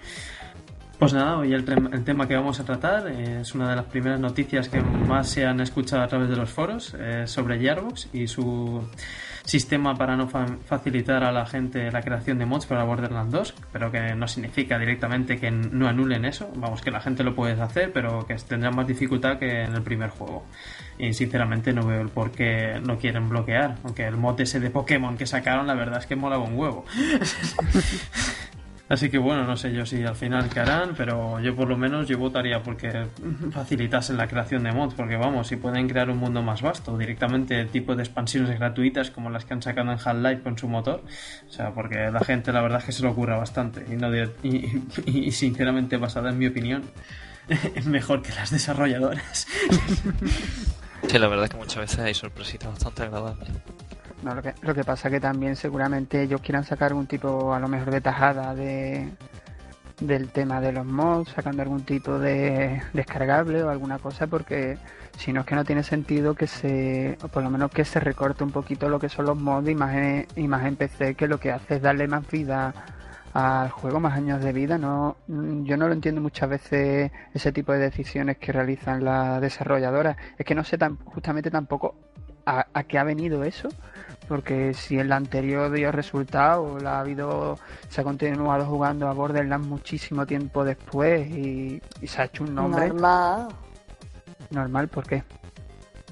[0.98, 4.68] Pues nada, hoy el, tema que vamos a tratar es una de las primeras noticias
[4.68, 6.92] que más se han escuchado a través de los foros
[7.26, 8.82] sobre Gearbox y su
[9.44, 13.90] sistema para no facilitar a la gente la creación de mods para Borderlands 2, pero
[13.90, 17.92] que no significa directamente que no anulen eso, vamos, que la gente lo puede hacer,
[17.92, 20.44] pero que tendrá más dificultad que en el primer juego.
[20.98, 24.68] Y sinceramente no veo el por qué no quieren bloquear, aunque el mod ese de
[24.68, 26.84] Pokémon que sacaron la verdad es que mola un huevo.
[28.88, 31.76] Así que bueno, no sé yo si al final qué harán, pero yo por lo
[31.76, 33.06] menos yo votaría porque
[33.52, 37.60] facilitasen la creación de mods, porque vamos, si pueden crear un mundo más vasto, directamente
[37.60, 41.02] el tipo de expansiones gratuitas como las que han sacado en Half-Life con su motor,
[41.46, 44.08] o sea, porque la gente la verdad es que se lo ocurra bastante y, no
[45.04, 46.82] y, sinceramente basada en mi opinión
[47.84, 49.46] mejor que las desarrolladoras.
[51.06, 53.50] Sí, la verdad es que muchas veces hay sorpresitas bastante agradables.
[54.22, 57.60] No, lo que, lo que pasa que también seguramente ellos quieran sacar un tipo a
[57.60, 59.12] lo mejor de tajada de
[60.00, 64.78] del tema de los mods, sacando algún tipo de descargable o alguna cosa, porque
[65.16, 68.00] si no es que no tiene sentido que se, o por lo menos que se
[68.00, 71.50] recorte un poquito lo que son los mods y más en, PC, que lo que
[71.52, 72.72] hace es darle más vida
[73.34, 74.78] al juego, más años de vida.
[74.78, 80.16] No, yo no lo entiendo muchas veces ese tipo de decisiones que realizan las desarrolladoras.
[80.38, 81.96] Es que no sé tan, justamente tampoco
[82.46, 83.68] a qué ha venido eso
[84.28, 89.12] porque si en la anterior dio resultado, la ha habido, se ha continuado jugando a
[89.12, 92.88] Borderlands muchísimo tiempo después y, se ha hecho un nombre.
[92.88, 93.48] Normal.
[94.50, 95.24] Normal, ¿por qué?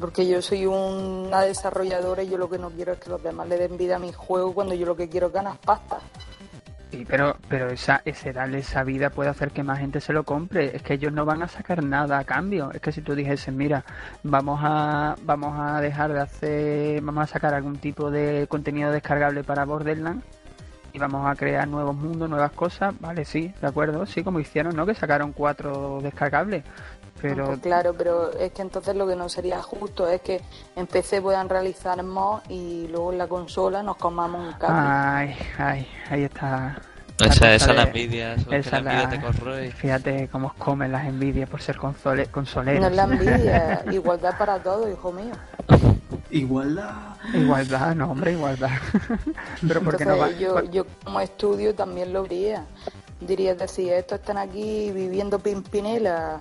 [0.00, 3.48] Porque yo soy una desarrolladora y yo lo que no quiero es que los demás
[3.48, 6.00] le den vida a mi juego cuando yo lo que quiero es ganar pasta.
[6.96, 10.24] Sí, pero, pero esa, ese darle esa vida puede hacer que más gente se lo
[10.24, 10.74] compre.
[10.74, 12.70] Es que ellos no van a sacar nada a cambio.
[12.72, 13.84] Es que si tú dijeses, mira,
[14.22, 19.44] vamos a, vamos a dejar de hacer, vamos a sacar algún tipo de contenido descargable
[19.44, 20.24] para Borderlands
[20.94, 24.74] y vamos a crear nuevos mundos, nuevas cosas, vale, sí, de acuerdo, sí, como hicieron,
[24.74, 24.86] ¿no?
[24.86, 26.64] Que sacaron cuatro descargables.
[27.20, 27.46] Pero...
[27.46, 30.40] Pues claro, pero es que entonces lo que no sería justo es que
[30.74, 34.76] en PC puedan realizar mods y luego en la consola nos comamos un cable.
[34.78, 36.76] Ay, ay, ahí está.
[37.18, 39.70] Esa, esa es la envidia, eso es que la envidia te corroe.
[39.72, 42.80] Fíjate cómo comen las envidias por ser console, consoleros.
[42.80, 45.32] No es la envidia, igualdad para todos, hijo mío.
[46.30, 47.16] Igualdad.
[47.32, 48.70] Igualdad, no, hombre, igualdad.
[49.66, 50.30] Pero porque no va...
[50.32, 52.66] yo, yo como estudio también lo diría.
[53.20, 56.40] Diría decir, estos están aquí viviendo pimpinela,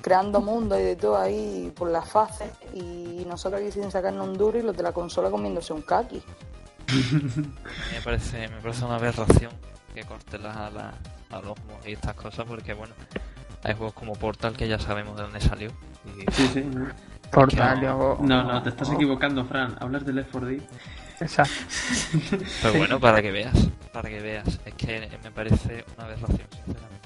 [0.00, 4.38] creando mundo y de todo ahí por las fases y nosotros aquí sin sacarnos un
[4.38, 6.22] duro y los de la consola comiéndose un kaki.
[7.92, 9.52] me parece, me parece una aberración
[9.94, 10.94] que corte las alas
[11.30, 12.94] a los y estas cosas porque bueno,
[13.62, 15.70] hay juegos como Portal que ya sabemos de dónde salió.
[16.06, 16.32] Y...
[16.32, 16.64] Sí, sí.
[17.30, 19.76] Portal no, no, no, te estás equivocando, Fran.
[19.80, 20.62] Hablas de Left 4 Dead.
[21.20, 21.54] Exacto.
[22.62, 26.97] Pero bueno, para que veas, para que veas, es que me parece una aberración, sinceramente.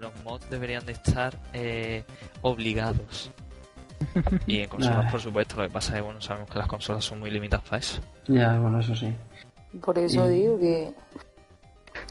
[0.00, 2.04] Los mods deberían de estar eh,
[2.42, 3.30] obligados.
[4.46, 7.04] Y en consolas, por supuesto, lo que pasa es que bueno, sabemos que las consolas
[7.04, 8.00] son muy limitadas para eso.
[8.28, 9.12] Ya, bueno, eso sí.
[9.84, 10.92] Por eso Y- digo que...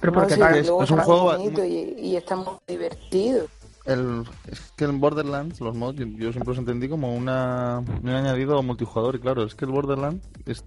[0.02, 3.48] Pero no, porque para- que luego es un juego bonito y, y está muy divertido.
[3.86, 8.10] El, es que el Borderlands, los mods, yo, yo siempre los entendí como una, un
[8.10, 9.16] añadido multijugador.
[9.16, 10.64] Y claro, es que el Borderlands es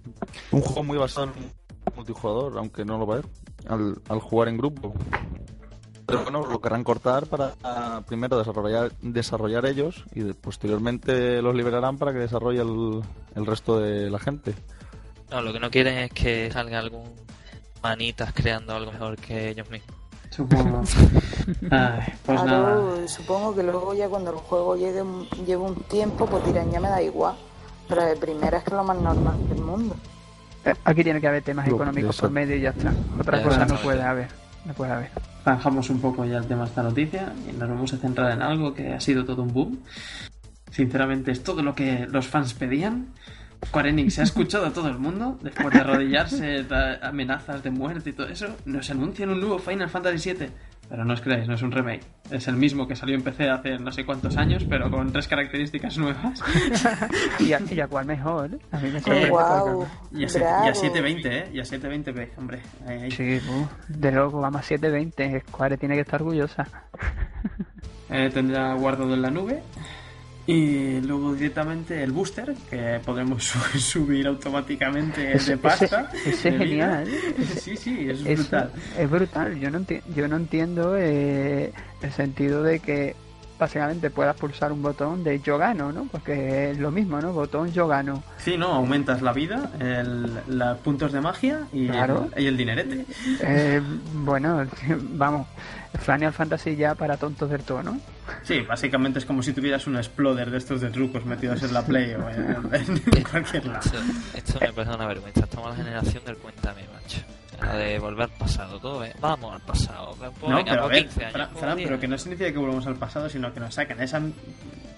[0.51, 1.33] un juego muy basado en
[1.95, 3.25] multijugador, aunque no lo va a ver,
[3.69, 4.93] al, al jugar en grupo.
[6.05, 11.97] Pero bueno, lo querrán cortar para ah, primero desarrollar, desarrollar ellos y posteriormente los liberarán
[11.97, 13.01] para que desarrolle el,
[13.35, 14.53] el resto de la gente.
[15.31, 17.09] No, lo que no quieren es que salga algún
[17.81, 19.95] manitas creando algo mejor que ellos mismos.
[20.29, 20.81] Supongo.
[21.71, 23.07] Ay, pues nada.
[23.07, 26.79] supongo que luego ya cuando el juego llegue un- lleve un tiempo, pues dirán, ya
[26.79, 27.35] me da igual.
[27.87, 29.95] Pero de primera es que es lo más normal del mundo.
[30.65, 32.93] Eh, Aquí tiene que haber temas económicos por medio y ya está.
[33.19, 34.29] Otra cosa no puede haber.
[34.65, 35.11] No puede haber.
[35.43, 38.41] Zanjamos un poco ya el tema de esta noticia y nos vamos a centrar en
[38.41, 39.79] algo que ha sido todo un boom.
[40.71, 43.07] Sinceramente, es todo lo que los fans pedían.
[43.65, 46.65] Square se ha escuchado a todo el mundo después de arrodillarse,
[47.01, 48.47] amenazas de muerte y todo eso.
[48.65, 50.49] Nos anuncian un nuevo Final Fantasy VII.
[50.89, 52.03] Pero no os creáis, no es un remake.
[52.29, 55.27] Es el mismo que salió en PC hace no sé cuántos años, pero con tres
[55.27, 56.39] características nuevas.
[57.39, 58.53] Y a, y a cuál mejor.
[58.53, 58.59] ¿eh?
[58.71, 59.29] A mí me Eh, sorprende.
[59.29, 59.87] poco.
[60.11, 61.49] Y a, y a 720, ¿eh?
[61.53, 62.61] Y a 720p, hombre.
[62.87, 63.11] Ahí, ahí.
[63.11, 65.41] Sí, uh, de luego vamos a 720.
[65.47, 66.67] Square tiene que estar orgullosa.
[68.09, 69.63] Eh, tendrá guardado en la nube.
[70.45, 76.11] Y luego directamente el booster, que podremos su- subir automáticamente de pasta.
[76.25, 77.33] ese- es genial, ¿eh?
[77.61, 78.71] Sí, sí, es Es brutal.
[78.97, 79.59] Es brutal.
[79.59, 83.15] Yo no, enti- yo no entiendo eh, el sentido de que
[83.59, 86.05] básicamente puedas pulsar un botón de yo gano, ¿no?
[86.11, 87.33] Porque es lo mismo, ¿no?
[87.33, 88.23] Botón yo gano.
[88.37, 88.67] Sí, ¿no?
[88.73, 92.29] Aumentas la vida, el, los puntos de magia y, Claro.
[92.35, 93.05] el, y el dinerete.
[93.41, 93.81] Eh,
[94.13, 94.65] bueno,
[95.11, 95.47] vamos,
[95.99, 97.99] Final Fantasy ya para tontos del todo, ¿no?
[98.43, 101.81] Sí, básicamente es como si tuvieras un exploder de estos de trucos metidos en la
[101.85, 103.79] Play o en, en cualquier lado.
[103.79, 103.97] Esto,
[104.33, 105.41] esto me parece una vergüenza.
[105.41, 107.19] Estamos en la generación del cuéntame, macho.
[107.63, 109.13] La de volver al pasado, todo, ¿eh?
[109.19, 110.15] Vamos al pasado.
[110.47, 111.33] No, pero a ver, 15 años.
[111.33, 111.87] Fran, Fran, 10.
[111.87, 114.21] pero que no significa que volvamos al pasado, sino que nos sacan esa,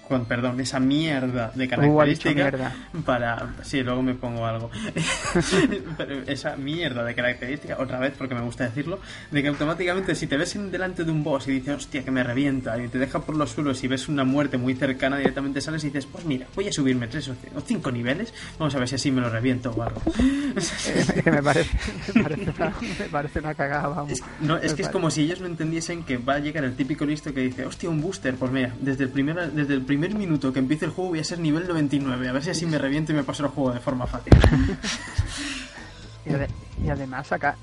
[0.08, 2.74] con perdón, esa mierda de Uh, ha dicho característica mierda.
[3.04, 3.54] para...
[3.62, 4.70] Sí, luego me pongo algo.
[5.96, 8.98] pero esa mierda de característica, otra vez porque me gusta decirlo,
[9.30, 12.10] de que automáticamente si te ves en delante de un boss y dices, hostia, que
[12.10, 15.60] me revienta, y te deja por los suelos y ves una muerte muy cercana, directamente
[15.60, 18.88] sales y dices, pues mira, voy a subirme tres o cinco niveles, vamos a ver
[18.88, 20.00] si así me lo reviento o algo.
[21.24, 21.78] Me parece,
[22.14, 24.12] me parece, una, me parece una cagada, vamos.
[24.12, 26.64] Es- no, es Me que es como si ellos no entendiesen que va a llegar
[26.64, 29.82] el típico listo que dice, hostia, un booster, pues mira, desde el primer, desde el
[29.82, 32.66] primer minuto que empiece el juego voy a ser nivel 99, a ver si así
[32.66, 34.32] me reviento y me paso el juego de forma fácil.
[36.82, 37.56] Y, ade- y además acá,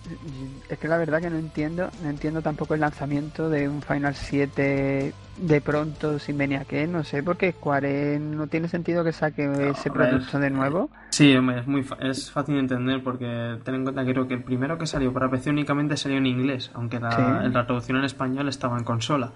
[0.69, 4.15] es que la verdad que no entiendo, no entiendo tampoco el lanzamiento de un Final
[4.15, 9.11] 7 de pronto sin venir a qué, no sé, porque Square no tiene sentido que
[9.11, 10.91] saque ese producto de nuevo.
[11.09, 14.43] Sí, es, muy es fácil de entender porque ten en cuenta que creo que el
[14.43, 17.49] primero que salió para PC únicamente salió en inglés, aunque la, Sí.
[17.51, 19.31] la traducción en español estaba en consola.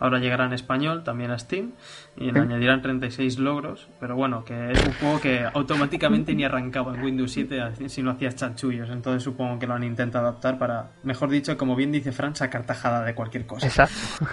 [0.00, 1.72] Ahora llegará en español, también a Steam,
[2.16, 6.94] y le añadirán 36 logros, pero bueno, que es un juego que automáticamente ni arrancaba
[6.94, 10.90] en Windows 7 si no hacías chanchullos, entonces supongo que lo han intentado adaptar para,
[11.04, 13.66] mejor dicho, como bien dice Fran, sacar tajada de cualquier cosa.
[13.66, 14.26] Exacto.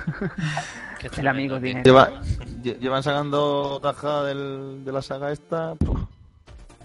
[0.99, 1.83] Que es El amigo dinero.
[1.85, 2.21] Lleva,
[2.61, 5.75] lle- llevan sacando tajada del, de la saga esta.
[5.75, 5.99] puf.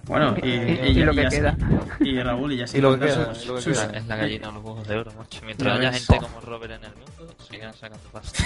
[0.06, 1.56] Bueno, y, Y- y lo que queda.
[1.98, 4.48] Y Raúl, y ya se Y lo que queda, y lo que Es la gallina
[4.48, 5.40] de los huevos de oro, macho.
[5.46, 8.44] Mientras Ya haya gente como Robert en el mundo, sigan sacando pasta.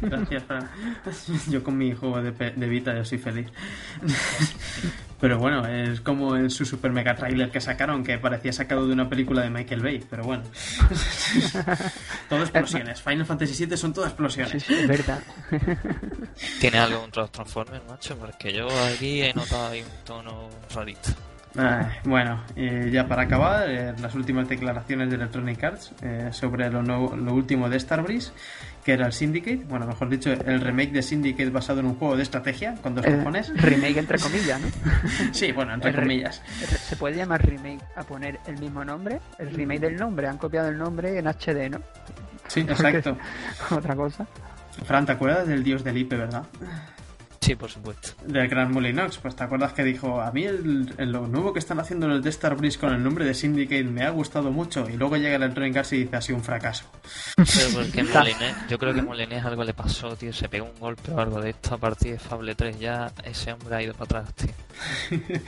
[0.00, 0.70] Gracias, Fran.
[1.50, 3.48] Yo con mi juego de, pe- de Vita ya soy feliz.
[5.20, 8.92] Pero bueno, es como en su super mega trailer que sacaron, que parecía sacado de
[8.92, 10.44] una película de Michael Bay, pero bueno.
[12.28, 13.00] todo explosiones.
[13.02, 14.52] Final Fantasy VII son todas explosiones.
[14.52, 15.20] Sí, sí, es verdad.
[16.60, 21.10] Tiene algo contra los Transformers, macho, porque yo aquí he notado ahí un tono rarito.
[21.56, 26.70] Ay, bueno, eh, ya para acabar, eh, las últimas declaraciones de Electronic Arts eh, sobre
[26.70, 28.30] lo, nuevo- lo último de Starbreeze,
[28.84, 32.16] que era el Syndicate, bueno, mejor dicho, el remake de Syndicate basado en un juego
[32.16, 33.52] de estrategia con dos Eh, cojones.
[33.60, 34.68] remake entre comillas, ¿no?
[35.32, 36.42] Sí, bueno, entre el comillas.
[36.88, 40.68] Se puede llamar remake a poner el mismo nombre, el remake del nombre, han copiado
[40.68, 41.80] el nombre en HD, ¿no?
[42.48, 43.18] Sí, Porque- exacto.
[43.74, 44.26] Otra cosa.
[44.86, 46.44] Fran, ¿te acuerdas del dios del IP, verdad?
[47.48, 48.10] Sí, por supuesto.
[48.26, 51.58] Del gran Molinox, pues te acuerdas que dijo, a mí el, el- lo nuevo que
[51.60, 54.98] están haciendo los de Starbreeze con el nombre de Syndicate me ha gustado mucho y
[54.98, 56.84] luego llega el Electronic Arts y dice, ha sido un fracaso.
[57.36, 61.10] Pero porque Molinés, yo creo que Molinés algo le pasó, tío, se pegó un golpe
[61.10, 64.20] o algo de esto a partir de Fable 3, ya ese hombre ha ido para
[64.20, 64.50] atrás, tío.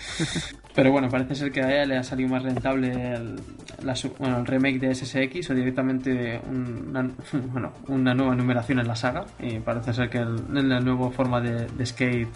[0.74, 3.40] Pero bueno, parece ser que a ella le ha salido más rentable el,
[3.82, 7.02] la bueno, el remake de SSX o directamente una,
[7.52, 9.26] bueno, una nueva numeración en la saga.
[9.40, 12.28] Y parece ser que el- en la nueva forma de, de skate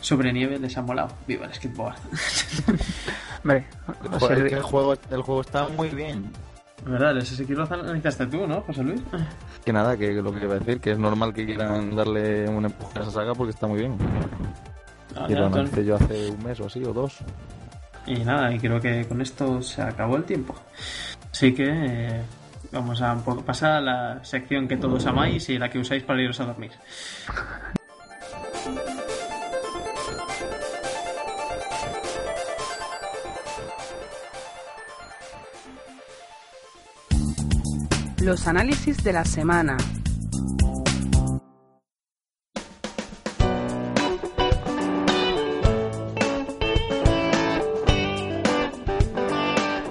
[0.00, 1.14] sobre nieve les ha molado.
[1.26, 1.96] Viva el skateboard.
[3.44, 3.66] Hombre,
[4.50, 6.30] el juego, el juego está muy bien.
[6.84, 7.12] ¿Verdad?
[7.12, 9.00] El SSX lo analizaste tú, ¿no, José Luis?
[9.64, 12.64] Que nada, que lo que iba a decir, que es normal que quieran darle un
[12.64, 13.96] empuje a esa saga porque está muy bien.
[15.16, 17.18] Ah, Y ya, lo analicé yo hace un mes o así, o dos.
[18.06, 20.56] Y nada, y creo que con esto se acabó el tiempo.
[21.30, 22.22] Así que eh,
[22.72, 26.02] vamos a un poco pasar a la sección que todos amáis y la que usáis
[26.02, 26.72] para iros a dormir.
[38.22, 39.76] Los análisis de la semana.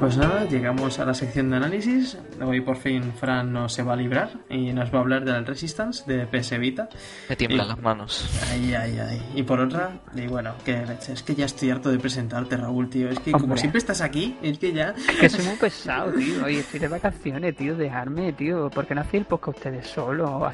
[0.01, 2.17] Pues nada, llegamos a la sección de análisis.
[2.43, 5.45] Hoy por fin Fran nos se va a librar y nos va a hablar del
[5.45, 6.89] Resistance de PS Vita.
[7.29, 8.27] Me tiemblan Y- las manos.
[8.51, 9.21] Ay, ay, ay.
[9.35, 13.09] Y por otra, y bueno, que es que ya estoy harto de presentarte, Raúl, tío.
[13.09, 14.95] Es que como siempre estás aquí, es que ya.
[15.19, 16.45] que soy muy pesado, tío.
[16.45, 17.75] Oye, estoy de vacaciones, tío.
[17.77, 18.71] Dejarme, tío.
[18.71, 20.31] ¿Por qué no hacéis el podcast ustedes solos?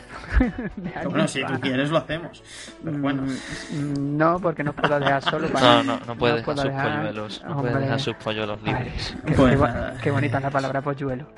[1.08, 2.44] Bueno, en si tú quieres lo hacemos.
[2.84, 3.24] Pero bueno.
[3.24, 5.48] Mm, No, porque no puedo dejar solo.
[5.50, 7.72] para- No, no, no puede dejar puedo sus dejar- polluelos, no Hombre.
[7.72, 9.16] puede dejar sus polluelos libres.
[9.16, 9.98] Ay, qué, Pues qué bo- nada.
[10.02, 11.28] qué bonita la palabra polluelo.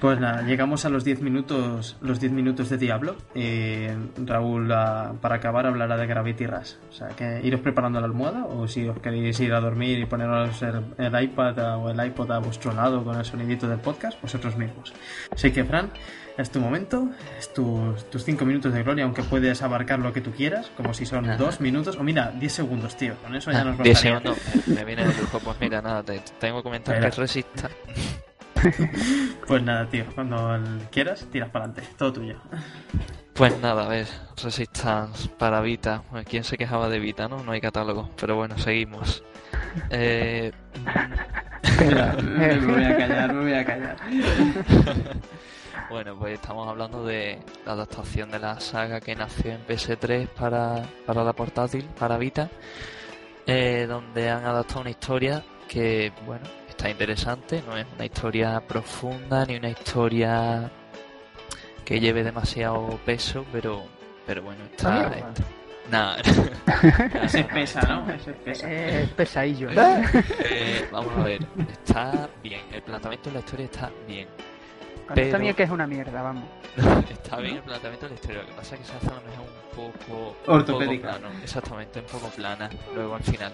[0.00, 3.16] Pues nada, llegamos a los 10 minutos, los 10 minutos de Diablo.
[3.34, 3.86] Y
[4.24, 6.72] Raúl, ah, para acabar, hablará de Gravity Rush.
[6.90, 10.04] O sea, que iros preparando la almohada o si os queréis ir a dormir y
[10.04, 13.78] poneros el, el iPad a- o el iPod a vuestro lado con el sonidito del
[13.78, 14.92] podcast, vosotros mismos.
[15.32, 15.90] Así que, Fran,
[16.38, 20.20] es tu momento, es tus, tus 5 minutos de gloria, aunque puedes abarcar lo que
[20.20, 21.36] tú quieras, como si son Ajá.
[21.36, 23.14] 2 minutos, o mira, 10 segundos, tío.
[23.22, 24.20] Con eso ya Ah, nos 10 bastaría.
[24.20, 25.40] segundos, me, viene de lujo.
[25.40, 27.68] Pues mira, nada, te tengo que comentar que resista.
[29.46, 32.36] Pues nada, tío, cuando el- quieras, tiras para adelante, todo tuyo.
[33.34, 34.08] Pues nada, a ver,
[34.42, 36.02] Resistance para Vita.
[36.28, 37.44] ¿Quién se quejaba de Vita, no?
[37.44, 38.10] No hay catálogo.
[38.18, 39.22] Pero bueno, seguimos.
[39.90, 40.50] Eh,
[41.62, 43.96] Espera, me voy a callar, me voy a callar.
[45.88, 50.82] bueno, pues estamos hablando de la adaptación de la saga que nació en PS3 para,
[51.06, 52.48] para la portátil, para Vita,
[53.46, 59.44] eh, donde han adaptado una historia que, bueno, está interesante, no es una historia profunda
[59.46, 60.70] ni una historia
[61.84, 63.84] que lleve demasiado peso, pero,
[64.26, 65.08] pero bueno, está...
[65.08, 65.44] Está-
[65.88, 66.16] Nah,
[67.22, 68.10] Ese pesa, ¿no?
[68.12, 68.68] Ese pesa.
[68.68, 69.68] Eh, Es pesadillo.
[69.70, 74.26] Eh, vamos a ver, está bien, el planteamiento de la historia está bien.
[75.08, 76.44] Está pero- bien que es una mierda, vamos.
[77.10, 79.14] Está bien el planteamiento de la historia, lo que pasa es que se hace a
[79.14, 81.08] lo mejor un poco, Ortopédica.
[81.08, 83.52] un poco plano, exactamente, un poco plana, luego al final.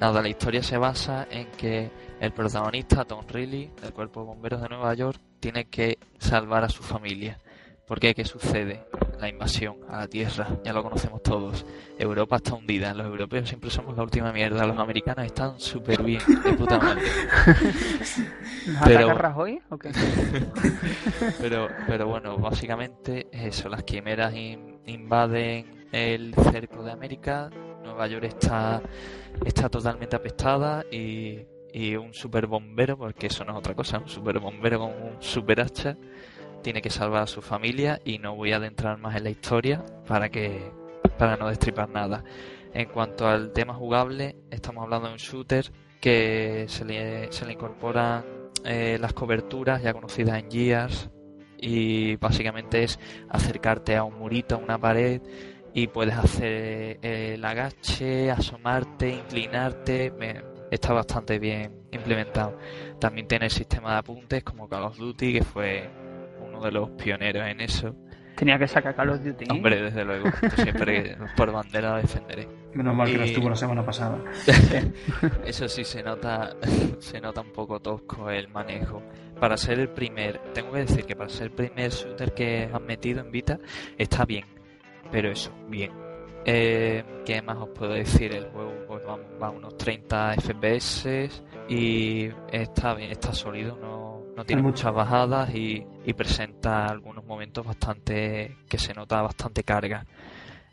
[0.00, 4.60] Nada, la historia se basa en que el protagonista, Tom Riley, del Cuerpo de Bomberos
[4.62, 7.38] de Nueva York, tiene que salvar a su familia.
[7.86, 8.84] Porque ¿qué sucede?
[9.20, 11.66] La invasión a la Tierra, ya lo conocemos todos.
[11.98, 16.22] Europa está hundida, los europeos siempre somos la última mierda, los americanos están súper bien,
[16.44, 17.02] de puta madre.
[18.66, 19.60] ¿Nos Pero- Rajoy?
[21.40, 27.50] Pero, pero bueno, básicamente es eso, las quimeras in- invaden el cerco de América,
[27.82, 28.80] Nueva York está,
[29.44, 31.40] está totalmente apestada y,
[31.72, 35.16] y un super bombero, porque eso no es otra cosa, un super bombero con un
[35.20, 35.96] super hacha,
[36.62, 39.84] tiene que salvar a su familia y no voy a adentrar más en la historia
[40.06, 40.70] para que
[41.18, 42.24] para no destripar nada.
[42.72, 47.54] En cuanto al tema jugable, estamos hablando de un shooter que se le, se le
[47.54, 48.24] incorporan
[48.64, 51.10] eh, las coberturas ya conocidas en Gears
[51.60, 52.98] y básicamente es
[53.28, 55.20] acercarte a un murito, a una pared
[55.74, 60.12] y puedes hacer el agache, asomarte, inclinarte.
[60.70, 62.58] está bastante bien implementado.
[62.98, 65.88] También tiene el sistema de apuntes como Call of Duty, que fue
[66.58, 67.94] uno de los pioneros en eso.
[68.36, 69.46] Tenía que sacar Call of Duty.
[69.50, 70.30] Hombre, desde luego.
[70.54, 72.48] siempre por bandera defenderé.
[72.72, 74.18] Menos mal que no estuvo la semana pasada.
[75.44, 76.54] eso sí se nota,
[77.00, 79.02] se nota un poco tosco el manejo.
[79.40, 82.84] Para ser el primer, tengo que decir que para ser el primer shooter que han
[82.84, 83.58] metido en Vita
[83.96, 84.44] está bien
[85.10, 85.92] pero eso, bien.
[86.44, 88.32] Eh, ¿Qué más os puedo decir?
[88.32, 91.28] El juego pues, va, a unos 30 FPS
[91.68, 94.07] y está bien, está sólido, no,
[94.38, 95.84] no tiene muchas bajadas y,
[96.16, 100.06] presenta algunos momentos bastante que se nota bastante carga.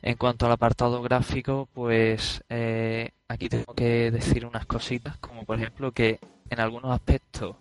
[0.03, 5.57] En cuanto al apartado gráfico, pues eh, aquí tengo que decir unas cositas, como por
[5.57, 6.19] ejemplo que
[6.51, 7.55] en algunos aspectos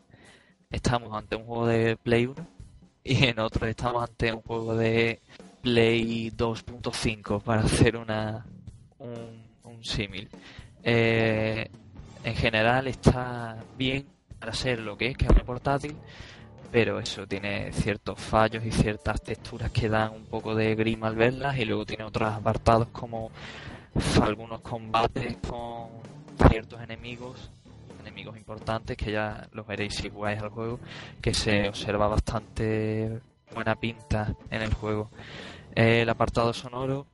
[0.71, 2.47] estamos ante un juego de Play 1
[3.03, 5.23] y en otros estamos ante un juego de
[5.63, 8.45] Play 2.5 para hacer una
[8.99, 10.29] un, símil.
[10.83, 11.71] Eh,
[12.25, 14.14] en general está bien
[14.45, 15.97] para ser lo que es, que es un portátil,
[16.71, 21.17] pero eso tiene ciertos fallos y ciertas texturas que dan un poco de grima al
[21.17, 23.31] verlas y luego tiene otros apartados como
[24.23, 25.89] algunos combates con
[26.51, 27.51] ciertos enemigos
[28.03, 30.79] enemigos importantes que ya los veréis si jugáis al juego
[31.23, 33.21] que se observa bastante
[33.55, 35.09] buena pinta en el juego
[35.75, 37.07] el apartado sonoro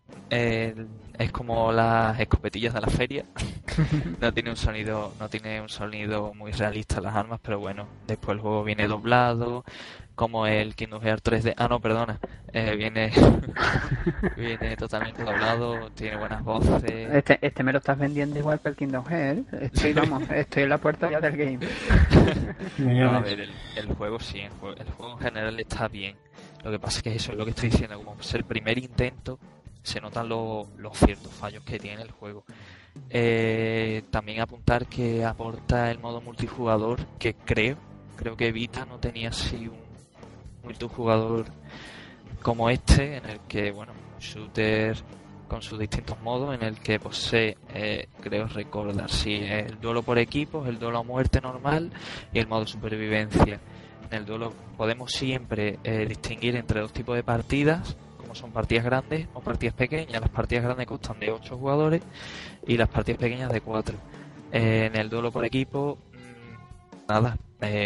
[1.20, 3.24] es como las escopetillas de la feria.
[4.20, 8.36] no tiene un sonido, no tiene un sonido muy realista las armas, pero bueno, después
[8.36, 9.64] el juego viene doblado,
[10.14, 11.54] como el Kingdom Hearts 3D.
[11.58, 12.18] Ah, no, perdona,
[12.54, 13.12] eh, viene
[14.36, 16.84] viene totalmente doblado, tiene buenas voces.
[16.84, 19.52] Este, este me lo estás vendiendo igual que el Kingdom Hearts.
[19.52, 21.58] Estoy, vamos, estoy en la puerta ya del game.
[23.04, 24.50] a ver, el, juego sí, el
[24.92, 26.16] juego en general está bien
[26.62, 28.78] lo que pasa es que eso es lo que estoy diciendo, como es el primer
[28.78, 29.38] intento,
[29.82, 32.44] se notan los, ciertos fallos que tiene el juego.
[33.08, 37.76] Eh, también apuntar que aporta el modo multijugador, que creo,
[38.16, 39.78] creo que Vita no tenía así un
[40.64, 41.46] multijugador
[42.42, 44.96] como este, en el que, bueno, shooter
[45.48, 50.18] con sus distintos modos, en el que posee, eh, creo recordar, sí, el duelo por
[50.18, 51.90] equipos, el duelo a muerte normal
[52.32, 53.60] y el modo supervivencia
[54.10, 58.84] en el duelo podemos siempre eh, distinguir entre dos tipos de partidas, como son partidas
[58.84, 60.20] grandes o partidas pequeñas.
[60.20, 62.02] Las partidas grandes constan de 8 jugadores
[62.66, 63.96] y las partidas pequeñas de 4.
[64.52, 67.36] Eh, en el duelo por equipo, mm, nada,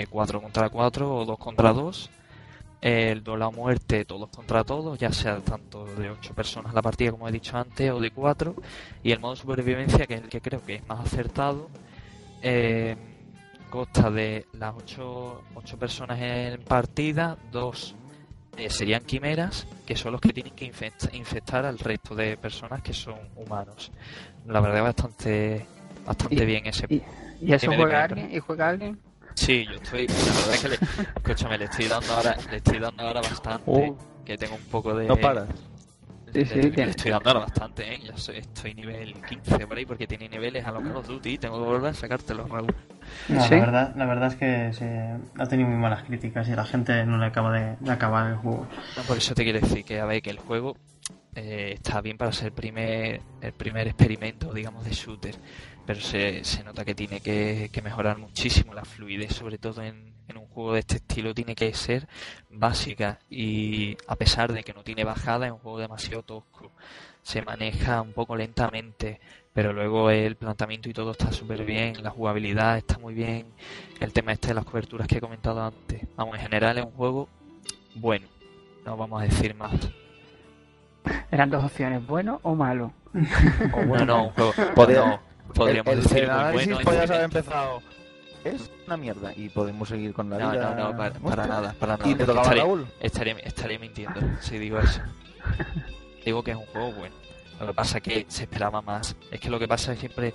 [0.09, 2.11] 4 eh, contra 4 o 2 contra 2.
[2.81, 7.11] El duelo a muerte, todos contra todos, ya sea tanto de 8 personas la partida,
[7.13, 8.55] como he dicho antes, o de 4.
[9.03, 11.69] Y el modo supervivencia, que es el que creo que es más acertado.
[12.43, 12.97] Eh,
[13.75, 17.97] consta de las ocho, ocho personas en partida, dos
[18.57, 20.73] eh, serían quimeras, que son los que tienen que
[21.13, 23.91] infectar al resto de personas que son humanos.
[24.47, 25.67] La verdad es bastante,
[26.07, 26.87] bastante bien ese.
[26.89, 27.03] ¿Y,
[27.41, 28.33] y eso juega alguien?
[28.33, 29.01] ¿Y juega alguien?
[29.35, 30.79] Sí, yo estoy, la verdad es que le,
[31.17, 33.99] escúchame, le estoy dando ahora, le estoy dando ahora bastante, oh.
[34.25, 35.09] que tengo un poco de...
[35.09, 35.49] No paras.
[36.35, 38.01] Sí, sí, le, estoy dando bastante, ¿eh?
[38.05, 41.39] Ya soy, estoy nivel 15 por ahí porque tiene niveles a los Call of Duty
[41.39, 42.75] tengo que volver a sacártelos, Raúl.
[43.29, 47.07] la, verdad, la verdad es que se ha tenido muy malas críticas y la gente
[47.07, 48.67] no le acaba de, acabar el juego.
[49.07, 50.77] por eso te quiero decir que, a ver, que el juego
[51.37, 55.37] eh, está bien para ser el primer, el primer experimento, digamos, de shooter,
[55.87, 60.14] pero se, se nota que tiene que, que mejorar muchísimo la fluidez, sobre todo en,
[60.29, 62.09] en un juego de este estilo tiene que ser
[62.51, 66.71] básica y a pesar de que no tiene bajada es un juego demasiado tosco.
[67.23, 69.21] Se maneja un poco lentamente
[69.53, 73.47] pero luego el planteamiento y todo está súper bien la jugabilidad está muy bien
[74.01, 76.03] el tema este de las coberturas que he comentado antes.
[76.17, 77.29] Vamos en general es un juego
[77.95, 78.27] bueno
[78.85, 79.75] no vamos a decir más.
[81.31, 82.93] Eran dos opciones bueno o malo
[83.73, 84.53] o bueno no un juego
[85.55, 86.79] podríamos decir muy bueno.
[86.87, 87.83] haber empezado
[88.45, 90.75] es una mierda y podemos seguir con la vida.
[90.75, 92.11] No, no, para, nada, para nada.
[92.11, 92.87] ¿Y te tocaba Raúl?
[93.01, 95.01] Estaría, mintiendo si digo eso.
[96.25, 97.15] digo que es un juego bueno.
[97.61, 99.17] Lo que pasa es que se esperaba más.
[99.31, 100.35] Es que lo que pasa es siempre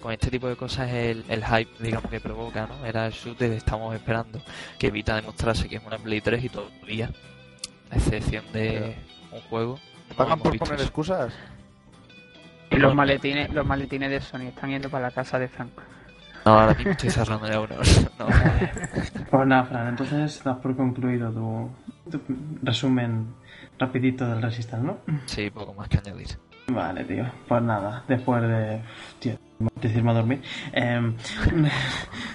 [0.00, 2.84] con este tipo de cosas es el, hype, digamos, que provoca, ¿no?
[2.86, 4.40] Era el shooter, estamos esperando
[4.78, 7.10] que evita demostrarse que es una Play 3 y todavía,
[7.90, 8.94] a excepción de
[9.32, 9.78] un juego.
[10.16, 11.32] ¿Pagan por poner excusas?
[12.70, 15.72] Y los maletines, los maletines de Sony están yendo para la casa de Frank.
[16.46, 17.74] No, ahora mismo estoy cerrando ya uno.
[18.18, 18.26] No.
[19.30, 21.70] Pues nada, Fran, entonces das por concluido tu,
[22.62, 23.26] resumen
[23.78, 24.98] rapidito del Resistance, ¿no?
[25.26, 26.28] Sí, poco más que añadir.
[26.68, 27.24] Vale, tío.
[27.48, 28.80] Pues nada, después de...
[29.18, 29.38] Tío,
[29.80, 30.40] decirme a dormir.
[30.72, 31.12] Eh...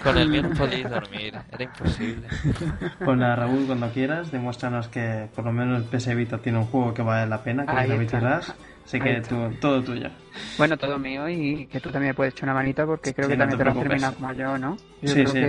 [0.02, 2.28] Con el mío no podéis dormir, era imposible.
[3.02, 6.66] Pues nada, Raúl, cuando quieras, demuéstranos que por lo menos el PS Vita tiene un
[6.66, 8.54] juego que vale la pena, que es
[8.84, 9.22] Así que
[9.60, 10.10] todo tuyo.
[10.58, 13.36] Bueno, todo mío y que tú también me puedes echar una manita porque creo que
[13.36, 14.76] también te, lo has terminado como yo, ¿no?
[15.04, 15.42] sí, sí,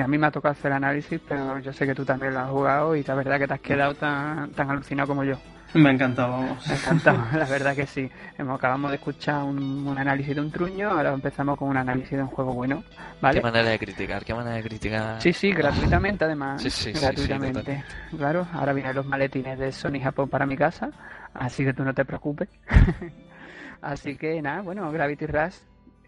[0.00, 2.50] A mí me ha tocado hacer análisis, pero yo sé que tú también lo has
[2.50, 5.36] jugado y la verdad que te has quedado tan, tan alucinado como yo.
[5.74, 6.66] Me ha encantado, vamos.
[6.66, 8.10] Me ha encantado, la verdad que sí.
[8.38, 12.22] Hemos, acabamos de escuchar un, análisis de un truño, ahora empezamos con un análisis de
[12.22, 12.82] un juego bueno.
[13.20, 13.40] ¿vale?
[13.40, 15.20] Qué manera de criticar, qué manera de criticar.
[15.20, 16.62] Sí, sí, gratuitamente además.
[16.62, 17.84] Sí, sí, gratuitamente.
[18.16, 20.90] claro, ahora vienen los maletines de Sony Japón para mi casa,
[21.38, 22.48] así que tú no te preocupes.
[23.80, 25.56] así que nada, bueno, Gravity Rush.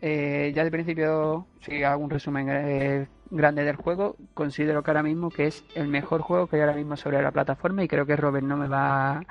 [0.01, 5.03] Eh, ya de principio, si hago un resumen eh, grande del juego, considero que ahora
[5.03, 8.07] mismo que es el mejor juego que hay ahora mismo sobre la plataforma y creo
[8.07, 9.23] que Robert no me va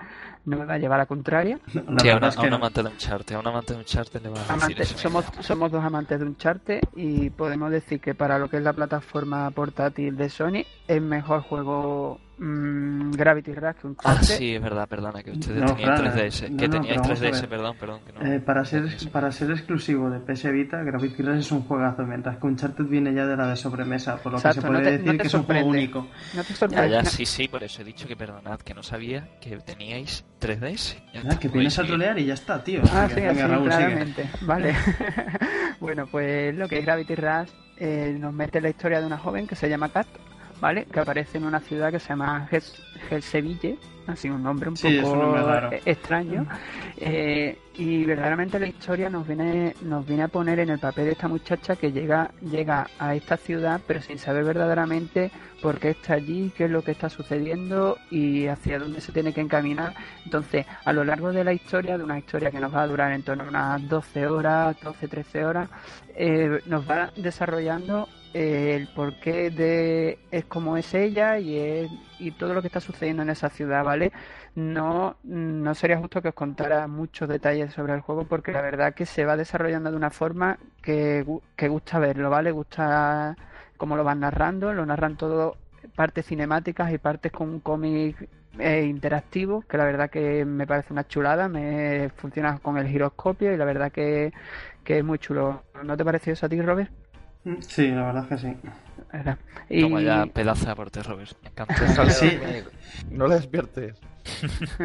[0.46, 1.60] no me va a llevar a contraria.
[1.68, 1.80] sí,
[2.10, 4.40] a, una, un amante de un charte, a un amante de un charte le va
[4.48, 8.50] a decir somos, somos dos amantes de un charte y podemos decir que para lo
[8.50, 13.98] que es la plataforma portátil de Sony es mejor juego Mm, Gravity Rush que un
[14.04, 16.56] Ah, sí, es verdad, perdona, que ustedes tenían 3DS.
[16.56, 18.02] que teníais 3DS, perdón, perdón.
[18.06, 21.64] Que no, eh, para, ser, para ser exclusivo de PS Vita, Gravity Rush es un
[21.64, 23.56] juegazo, mientras que Uncharted viene ya de la de
[23.88, 26.08] sobremesa, por lo que se puede decir que es un juego único.
[26.34, 26.90] No te sorprende.
[26.90, 30.26] Ya, ya, sí, sí, por eso he dicho que perdonad, que no sabía que teníais
[30.42, 30.96] 3DS.
[31.14, 32.82] Ya que vienes a trolear y ya está, tío.
[32.92, 34.30] Ah, sí, así, claramente.
[34.42, 34.76] Vale.
[35.80, 39.48] bueno, pues lo que es Gravity Rush eh, nos mete la historia de una joven
[39.48, 40.08] que se llama Kat
[40.60, 40.86] ¿vale?
[40.86, 42.48] Que aparece en una ciudad que se llama
[43.10, 43.78] Helseville,
[44.08, 46.48] así un nombre un poco extraño.
[46.98, 51.12] Eh, y verdaderamente la historia nos viene, nos viene a poner en el papel de
[51.12, 55.30] esta muchacha que llega, llega a esta ciudad, pero sin saber verdaderamente
[55.62, 59.34] por qué está allí, qué es lo que está sucediendo y hacia dónde se tiene
[59.34, 59.94] que encaminar.
[60.26, 63.12] Entonces, a lo largo de la historia, de una historia que nos va a durar
[63.12, 65.70] en torno a unas 12 horas, 12, 13 horas,
[66.16, 68.08] eh, nos va desarrollando
[68.38, 73.24] el porqué de es como es ella y es, y todo lo que está sucediendo
[73.24, 74.12] en esa ciudad, ¿vale?
[74.56, 78.94] No, no sería justo que os contara muchos detalles sobre el juego porque la verdad
[78.94, 81.26] que se va desarrollando de una forma que,
[81.56, 82.52] que gusta verlo, ¿vale?
[82.52, 83.36] Gusta
[83.78, 85.58] cómo lo van narrando, lo narran todo
[85.96, 88.30] partes cinemáticas y partes con un cómic
[88.60, 93.54] eh, interactivo, que la verdad que me parece una chulada, me funciona con el giroscopio
[93.54, 94.34] y la verdad que,
[94.84, 95.64] que es muy chulo.
[95.84, 96.92] ¿No te pareció eso a ti, Robert?
[97.62, 98.54] Sí, la verdad que sí.
[99.70, 99.82] Y...
[99.82, 101.32] Toma ya pedazo de aporte, Robert.
[101.44, 101.76] Me encanta.
[102.10, 102.40] sí.
[103.12, 103.96] No le despiertes.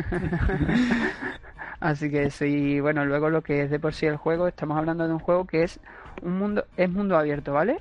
[1.81, 5.09] Así que sí, bueno, luego lo que es de por sí el juego, estamos hablando
[5.09, 5.81] de un juego que es
[6.23, 7.81] un mundo, es mundo abierto, ¿vale?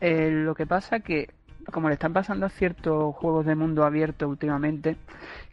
[0.00, 1.30] Eh, lo que pasa que,
[1.72, 4.96] como le están pasando a ciertos juegos de mundo abierto últimamente,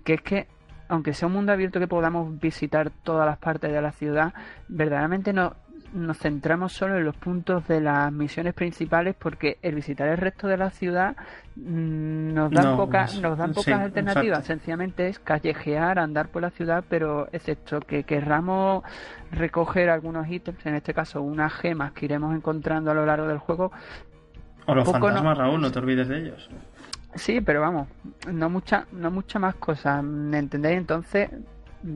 [0.04, 0.48] que es que
[0.88, 4.34] aunque sea un mundo abierto que podamos visitar todas las partes de la ciudad,
[4.68, 5.56] verdaderamente no,
[5.96, 10.48] nos centramos solo en los puntos de las misiones principales porque el visitar el resto
[10.48, 11.16] de la ciudad
[11.56, 14.46] mm, nos dan pocas nos dan pocas alternativas.
[14.46, 18.84] sencillamente es callejear andar por la ciudad pero excepto que querramos
[19.32, 23.38] recoger algunos ítems en este caso unas gemas que iremos encontrando a lo largo del
[23.38, 23.72] juego.
[24.66, 26.50] O los fantasmas Raúl no te olvides de ellos.
[27.16, 27.88] Sí pero vamos
[28.30, 30.78] no mucha no mucha más cosas ¿me entendéis?
[30.78, 31.30] entonces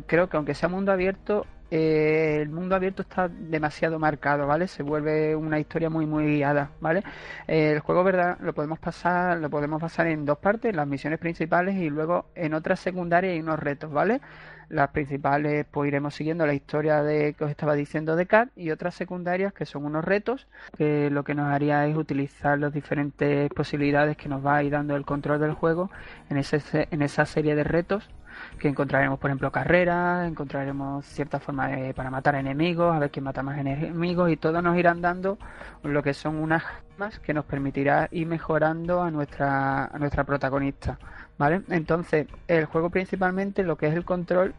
[0.07, 4.67] creo que aunque sea mundo abierto eh, el mundo abierto está demasiado marcado, ¿vale?
[4.67, 7.03] Se vuelve una historia muy muy guiada, ¿vale?
[7.47, 8.37] Eh, el juego, ¿verdad?
[8.41, 12.53] Lo podemos pasar, lo podemos pasar en dos partes, las misiones principales y luego en
[12.53, 14.21] otras secundarias y unos retos, ¿vale?
[14.69, 18.69] Las principales, pues iremos siguiendo la historia de que os estaba diciendo de Cat y
[18.69, 20.47] otras secundarias que son unos retos
[20.77, 24.71] que lo que nos haría es utilizar las diferentes posibilidades que nos va a ir
[24.71, 25.89] dando el control del juego
[26.29, 28.09] en, ese, en esa serie de retos
[28.57, 33.23] que encontraremos, por ejemplo, carreras, encontraremos cierta forma de, para matar enemigos, a ver quién
[33.23, 35.37] mata más enemigos y todos nos irán dando
[35.83, 40.99] lo que son unas gemas que nos permitirá ir mejorando a nuestra, nuestra protagonista,
[41.37, 41.61] ¿vale?
[41.69, 44.53] Entonces, el juego principalmente lo que es el control,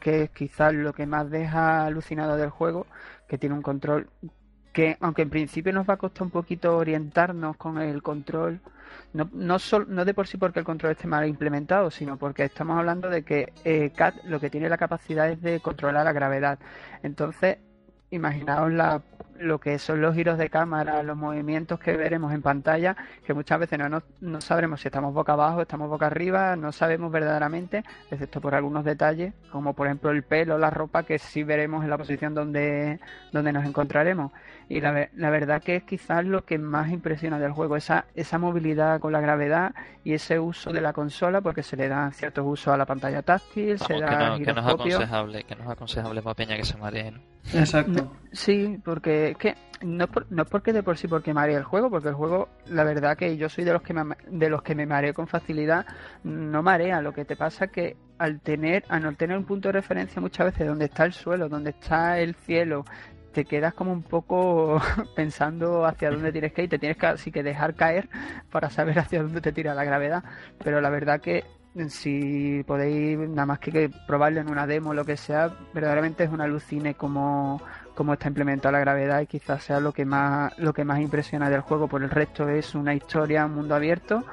[0.00, 2.86] que es quizás lo que más deja alucinado del juego,
[3.28, 4.08] que tiene un control
[4.74, 8.60] que aunque en principio nos va a costar un poquito orientarnos con el control,
[9.12, 9.56] no, no,
[9.86, 13.22] no de por sí porque el control esté mal implementado, sino porque estamos hablando de
[13.22, 16.58] que eh, CAT lo que tiene la capacidad es de controlar la gravedad.
[17.04, 17.58] Entonces,
[18.10, 19.00] imaginaos la
[19.38, 23.58] lo que son los giros de cámara, los movimientos que veremos en pantalla, que muchas
[23.60, 28.40] veces no, no, sabremos si estamos boca abajo, estamos boca arriba, no sabemos verdaderamente, excepto
[28.40, 31.98] por algunos detalles, como por ejemplo el pelo, la ropa, que sí veremos en la
[31.98, 33.00] posición donde,
[33.32, 34.32] donde nos encontraremos.
[34.68, 38.38] Y la, la verdad que es quizás lo que más impresiona del juego, esa, esa
[38.38, 39.74] movilidad con la gravedad
[40.04, 43.22] y ese uso de la consola, porque se le dan ciertos usos a la pantalla
[43.22, 46.76] táctil, se da que, no, es aconsejable, que no es aconsejable para Peña que se
[46.76, 47.20] mareen.
[47.52, 48.12] Exacto.
[48.32, 51.90] sí, porque es que no, no es porque de por sí porque marea el juego,
[51.90, 54.74] porque el juego, la verdad que yo soy de los que me, de los que
[54.74, 55.86] me mareo con facilidad,
[56.22, 57.00] no marea.
[57.02, 60.46] Lo que te pasa que al tener, a no tener un punto de referencia muchas
[60.46, 62.84] veces donde está el suelo, donde está el cielo,
[63.32, 64.80] te quedas como un poco
[65.16, 68.08] pensando hacia dónde tienes que ir, te tienes casi que dejar caer
[68.50, 70.22] para saber hacia dónde te tira la gravedad,
[70.62, 71.44] pero la verdad que
[71.88, 76.30] si podéis nada más que probarlo en una demo o lo que sea, verdaderamente es
[76.30, 77.60] un alucine como,
[77.94, 81.48] como está implementada la gravedad y quizás sea lo que más lo que más impresiona
[81.50, 84.24] del juego, por el resto es una historia, un mundo abierto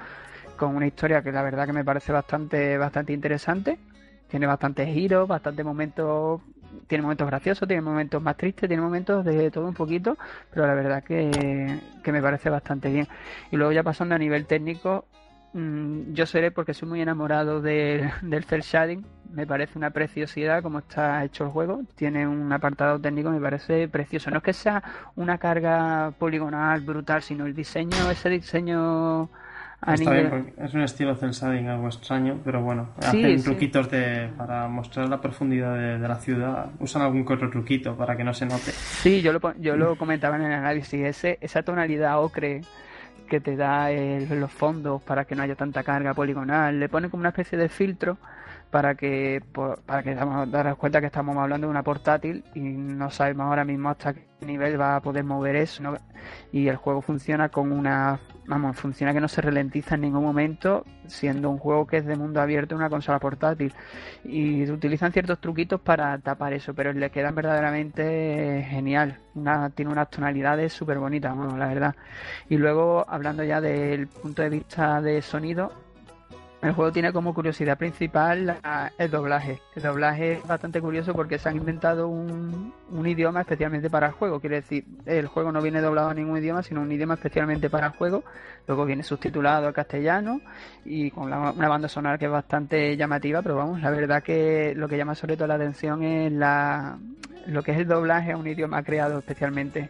[0.58, 3.80] con una historia que la verdad que me parece bastante bastante interesante,
[4.28, 6.42] tiene bastantes giros, bastantes momentos
[6.88, 10.18] tiene momentos graciosos, tiene momentos más tristes, tiene momentos de todo un poquito,
[10.54, 13.08] pero la verdad que, que me parece bastante bien.
[13.52, 15.06] Y luego ya pasando a nivel técnico,
[15.54, 20.80] mm, yo seré porque soy muy enamorado del cel shading, me parece una preciosidad como
[20.80, 24.84] está hecho el juego, tiene un apartado técnico me parece precioso, no es que sea
[25.16, 29.30] una carga poligonal brutal, sino el diseño, ese diseño
[29.82, 34.68] Está bien, es un estilo cel shading algo extraño, pero bueno, hacen truquitos de, para
[34.68, 36.70] mostrar la profundidad de, la ciudad.
[36.80, 38.72] Usan algún otro truquito para que no se note.
[38.72, 41.02] Sí, yo lo, yo lo comentaba en el análisis.
[41.04, 42.62] Ese, esa tonalidad ocre
[43.28, 47.22] que te da los fondos para que no haya tanta carga poligonal, le pone como
[47.22, 48.18] una especie de filtro
[48.72, 49.44] para que
[49.86, 53.90] para que darnos cuenta que estamos hablando de una portátil y no sabemos ahora mismo
[53.90, 55.84] hasta qué nivel va a poder mover eso
[56.52, 60.86] y el juego funciona con una vamos funciona que no se ralentiza en ningún momento
[61.06, 63.74] siendo un juego que es de mundo abierto una consola portátil.
[64.24, 69.20] Y utilizan ciertos truquitos para tapar eso pero le quedan verdaderamente genial.
[69.76, 71.96] Tiene unas tonalidades súper bonitas bueno, la verdad.
[72.50, 75.72] Y luego hablando ya del punto de vista de sonido
[76.62, 78.58] el juego tiene como curiosidad principal
[78.98, 79.60] el doblaje.
[79.76, 82.72] El doblaje es bastante curioso porque se han inventado un,
[83.04, 84.40] idioma especialmente para el juego.
[84.40, 87.88] Quiere decir, el juego no viene doblado a ningún idioma, sino un idioma especialmente para
[87.88, 88.24] el juego.
[88.68, 90.40] Luego viene subtitulado al castellano
[90.86, 94.88] y con una banda sonora que es bastante llamativa, pero vamos, la verdad que lo
[94.88, 97.00] que llama sobre todo la atención es la,
[97.48, 99.90] lo que es el doblaje a un idioma creado especialmente.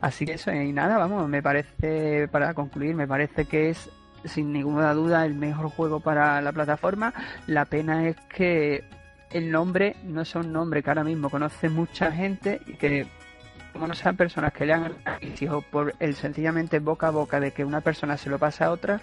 [0.00, 3.90] Así que eso, y nada, vamos, me parece, para concluir, me parece que es
[4.26, 7.12] sin ninguna duda el mejor juego para la plataforma.
[7.46, 8.84] La pena es que
[9.30, 13.06] el nombre no es un nombre que ahora mismo conoce mucha gente y que
[13.72, 14.94] como no sean personas que le han
[15.50, 18.70] o por el sencillamente boca a boca de que una persona se lo pase a
[18.70, 19.00] otra,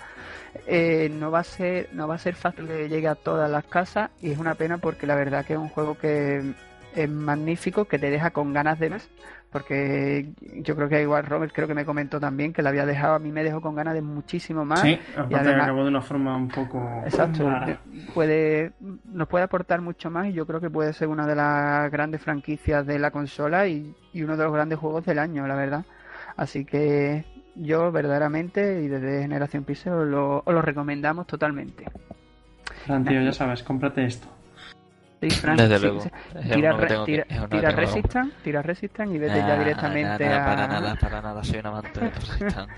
[0.66, 3.66] eh, no va a ser no va a ser fácil que llegue a todas las
[3.66, 6.54] casas y es una pena porque la verdad que es un juego que
[6.96, 9.10] es magnífico, que te deja con ganas de más,
[9.52, 10.30] porque
[10.62, 13.20] yo creo que igual Robert creo que me comentó también que la había dejado, a
[13.20, 14.82] mí me dejó con ganas de muchísimo más.
[14.82, 17.04] Sí, y además, acabó de una forma un poco...
[17.06, 17.48] Exacto,
[18.14, 18.72] puede,
[19.06, 22.22] nos puede aportar mucho más y yo creo que puede ser una de las grandes
[22.22, 25.86] franquicias de la consola y, uno de los grandes juegos del año, la verdad.
[26.36, 27.24] Así que
[27.56, 31.86] yo verdaderamente y desde Generación Pixel os lo, os lo recomendamos totalmente.
[32.86, 34.33] Fran, tío, ya sabes, cómprate esto.
[35.28, 36.04] Desde luego.
[36.54, 40.46] Tira, tira, tira Resistance, tira Resistance y vete ya directamente a.
[40.46, 42.74] Para nada, para nada, soy un amante de Resistance.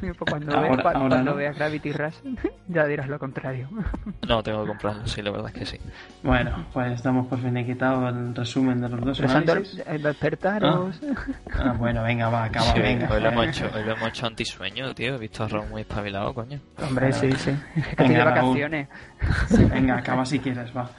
[0.00, 2.16] pues cuando, ahora, cuando veas Gravity Rush,
[2.68, 3.68] ya dirás lo contrario.
[4.28, 5.78] no, tengo que comprarlo, sí, la verdad es que sí.
[6.22, 9.84] Bueno, pues damos por fin quitado el resumen de los dos análisis.
[10.02, 11.00] Despertaros.
[11.02, 11.64] Ah.
[11.64, 13.08] ah, bueno, venga, va, acaba, venga.
[13.10, 15.14] Hoy lo hemos hecho, hoy lo hemos hecho antisueño, tío.
[15.14, 16.60] He visto a Ron muy espabilado, coño.
[16.82, 17.50] Hombre, sí, sí.
[17.76, 18.88] Es que tiene vacaciones.
[19.70, 20.90] Venga, acaba si quieres, va.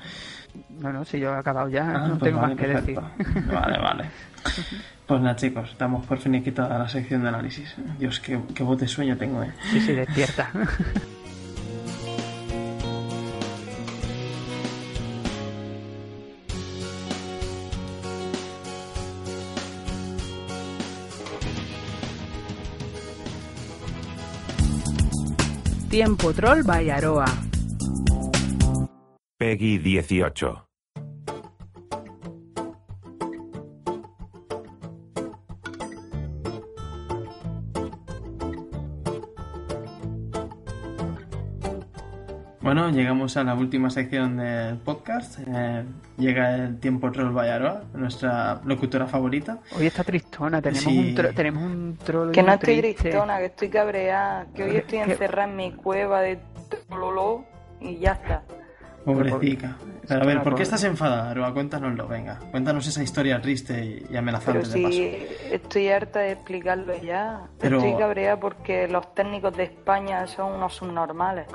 [0.79, 2.99] No, no, si yo he acabado ya, ah, no pues tengo más que decir.
[3.51, 4.05] Vale, vale.
[5.05, 7.75] Pues nada, chicos, estamos por fin aquí toda la sección de análisis.
[7.99, 9.51] Dios, qué, qué voz de sueño tengo, eh.
[9.71, 10.49] Sí, sí, despierta.
[25.89, 27.50] Tiempo Troll Bayaroa.
[29.41, 30.67] Peggy 18.
[42.59, 45.39] Bueno, llegamos a la última sección del podcast.
[45.47, 45.85] Eh,
[46.19, 49.57] llega el tiempo troll Bayaroa, nuestra locutora favorita.
[49.75, 52.31] Hoy está tristona, tenemos, un, tenemos un troll.
[52.31, 56.37] Que no estoy tristona, que estoy cabreada, que hoy estoy encerrada en mi cueva de
[56.87, 57.43] Tololo
[57.79, 58.43] y ya está.
[59.05, 59.77] Pobrecita.
[60.07, 61.53] Pero a ver, ¿por qué estás enfadada, Aroa?
[61.53, 62.39] Cuéntanoslo, venga.
[62.51, 67.47] Cuéntanos esa historia triste y amenazante Pero si estoy harta de explicarlo ya.
[67.61, 71.47] Estoy cabreada porque los técnicos de España son unos subnormales.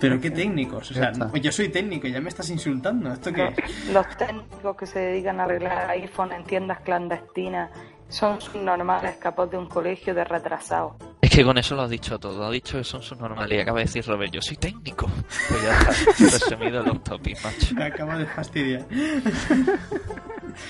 [0.00, 3.12] Pero qué técnicos, o sea, yo soy técnico, y ya me estás insultando.
[3.12, 3.54] ¿Esto qué
[3.92, 7.70] Los técnicos que se dedican a arreglar iPhone en tiendas clandestinas
[8.08, 10.94] son normales, capaz de un colegio de retrasados.
[11.26, 12.44] Es que con eso lo has dicho todo.
[12.46, 13.62] Ha dicho eso en su normalidad.
[13.62, 15.06] Acaba de decir Robert, yo soy técnico.
[15.48, 17.74] Pues ya está, resumido los topics, macho.
[17.74, 18.86] Me acaba de fastidiar.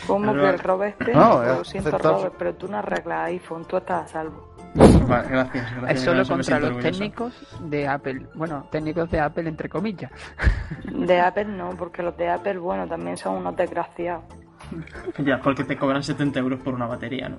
[0.07, 1.59] ¿Cómo Pero- que el Robert es No, técnico?
[1.59, 4.55] Lo siento, aceptar- Robert, pero tú no arreglas iPhone, tú estás a salvo.
[4.75, 5.71] Vale, gracias.
[5.77, 6.91] gracias Es solo contra los orgulloso.
[6.91, 8.27] técnicos de Apple.
[8.35, 10.11] Bueno, técnicos de Apple entre comillas.
[10.91, 14.25] De Apple no, porque los de Apple, bueno, también son unos desgraciados.
[15.25, 17.39] Ya, porque te cobran 70 euros por una batería, ¿no?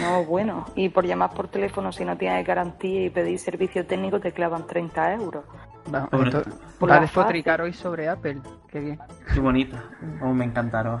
[0.00, 0.66] No, bueno.
[0.74, 4.66] Y por llamar por teléfono, si no tienes garantía y pedir servicio técnico, te clavan
[4.66, 5.44] 30 euros.
[5.92, 8.38] Va a la despotricar hoy sobre Apple.
[8.68, 8.98] Qué bien.
[9.32, 9.82] Qué bonita.
[10.22, 11.00] Oh, me encantaron.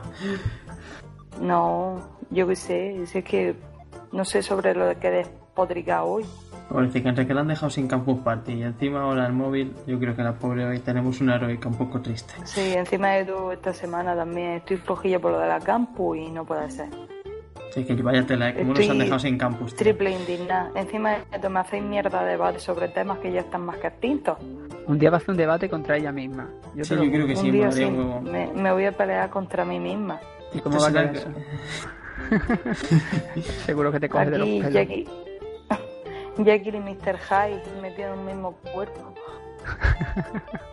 [1.40, 3.56] No, yo qué sé, si es que
[4.12, 6.24] no sé sobre lo que despotrica hoy.
[6.68, 9.98] Pobrecita, entre que la han dejado sin Campus Party y encima ahora el móvil, yo
[9.98, 12.34] creo que la pobre hoy tenemos una heroica un poco triste.
[12.44, 16.30] Sí, encima de todo esta semana también estoy flojilla por lo de la campus y
[16.30, 16.88] no puede ser.
[17.72, 18.54] Sí, que vaya tela, ¿eh?
[18.58, 19.74] ¿cómo nos han dejado sin Campus?
[19.74, 19.78] tío?
[19.84, 20.70] Triple indignada.
[20.74, 23.86] Encima de esto me hacéis mierda de debate sobre temas que ya están más que
[23.88, 24.38] extintos.
[24.86, 26.48] Un día va a hacer un debate contra ella misma.
[26.74, 28.20] Yo Sí, yo creo que sí, día sí, un huevo.
[28.22, 30.18] me, me voy a pelear contra mí misma.
[30.54, 31.28] ¿Y cómo va a quedar eso?
[33.66, 35.27] Seguro que te coges de los Aquí pelos.
[36.38, 37.18] Jackie, Jackie y Mr.
[37.18, 39.14] Hyde metidos en un mismo cuerpo.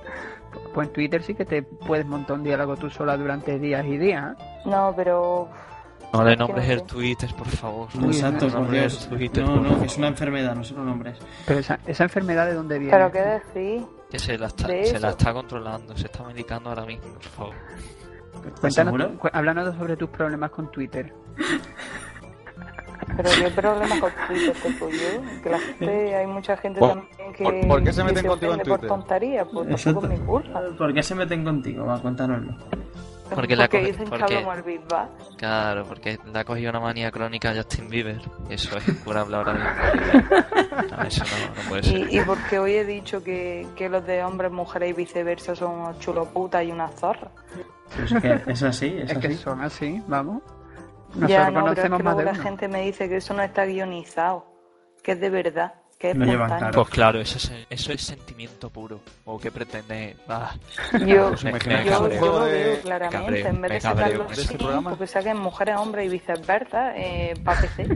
[0.74, 3.98] Pues en Twitter sí que te puedes montar un diálogo tú sola durante días y
[3.98, 4.36] días.
[4.38, 4.62] ¿eh?
[4.66, 5.50] No, pero
[6.14, 6.84] No le nombres no el.
[6.84, 7.88] Twitter, por favor.
[7.96, 9.04] No, Exacto, No por nombres Dios.
[9.12, 11.18] el Twitter, No, es una enfermedad, no se lo nombres.
[11.46, 12.92] Pero esa, esa enfermedad de dónde viene.
[12.92, 13.86] pero qué decir.
[14.10, 17.24] Que se la, está, de se la está controlando, se está medicando ahora mismo, por
[17.24, 17.56] favor.
[18.46, 21.14] ¿Estás Cuéntanos, háblanos sobre tus problemas con Twitter.
[23.18, 25.42] Pero qué problema con Twitter tengo yo.
[25.44, 28.52] Que la gente, hay mucha gente ¿Por- también que, por- por qué se meten contigo
[28.54, 28.88] en por Twitter?
[28.88, 30.00] tonterías, pues Exacto.
[30.02, 30.62] tampoco es mi culpa.
[30.78, 31.86] ¿Por qué se meten contigo?
[31.86, 32.56] Va, cuéntanoslo.
[33.34, 35.10] Porque la coge- dicen porque- Big Bang.
[35.38, 38.22] Claro, porque le ha cogido una manía crónica a Justin Bieber.
[38.50, 39.70] Eso es incurable ahora mismo.
[40.96, 41.98] No, eso no, no puede ser.
[42.14, 45.72] Y, y porque hoy he dicho que, que los de hombres, mujeres y viceversa son
[45.72, 47.32] unos chuloputas y unas zorras.
[47.96, 49.38] Pues es que es así, es, Es que así.
[49.38, 50.44] son así, vamos.
[51.16, 52.42] Nosotros ya, no, pero es conocemos que más luego de la uno.
[52.42, 54.46] gente me dice que eso no está guionizado,
[55.04, 55.76] que es de verdad,
[56.14, 56.74] que Lo llevan espontáneo.
[56.84, 59.00] Pues claro, eso es, eso es sentimiento puro.
[59.26, 60.16] ¿O qué pretende?
[60.28, 60.54] Ah,
[61.06, 62.26] Yo, Pues me- yo, me yo cabreo.
[62.26, 63.18] lo de- veo me claramente.
[63.18, 64.90] cabreo, en vez de sacarlo así, este programa.
[64.92, 67.88] porque saquen mujeres, hombres y viceversa eh, para PC.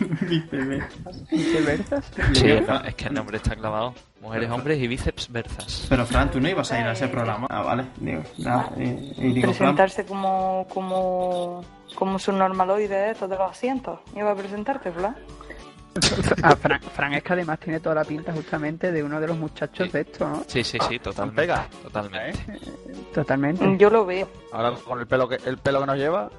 [0.00, 1.10] Viceversa.
[1.30, 2.12] ¿Viceversas?
[2.34, 3.94] sí, no, es que el nombre está clavado.
[4.20, 5.86] Mujeres, hombres y bíceps versas.
[5.88, 7.46] Pero Fran, tú no ibas a ir a ese programa.
[7.50, 7.84] Ah, vale.
[7.98, 11.62] Digo, nada, y, y digo, Fran, Presentarse como, como,
[11.94, 14.00] como subnormaloide estos de los asientos.
[14.16, 15.16] Iba a presentarte, Flan.
[16.42, 19.36] Ah, Fran, Fran es que además tiene toda la pinta justamente de uno de los
[19.36, 19.92] muchachos Sí.
[19.92, 20.44] de esto, ¿no?
[20.46, 21.42] Sí, sí, sí, totalmente.
[21.42, 21.66] Pega.
[21.82, 22.38] Totalmente.
[23.14, 23.76] Totalmente.
[23.78, 24.28] Yo lo veo.
[24.52, 26.30] Ahora con el pelo que el pelo que nos lleva,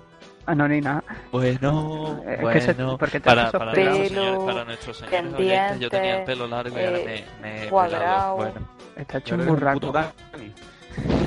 [0.50, 1.04] Ah, no, ni nada.
[1.30, 5.80] Bueno, Es que se- porque te para, para, pelo, nuestros señores, para nuestros señores oyentes,
[5.82, 8.00] yo tenía el pelo largo y ahora eh, me, me he cuadrado.
[8.00, 8.36] pelado.
[8.54, 9.92] Bueno, Está hecho un burraco.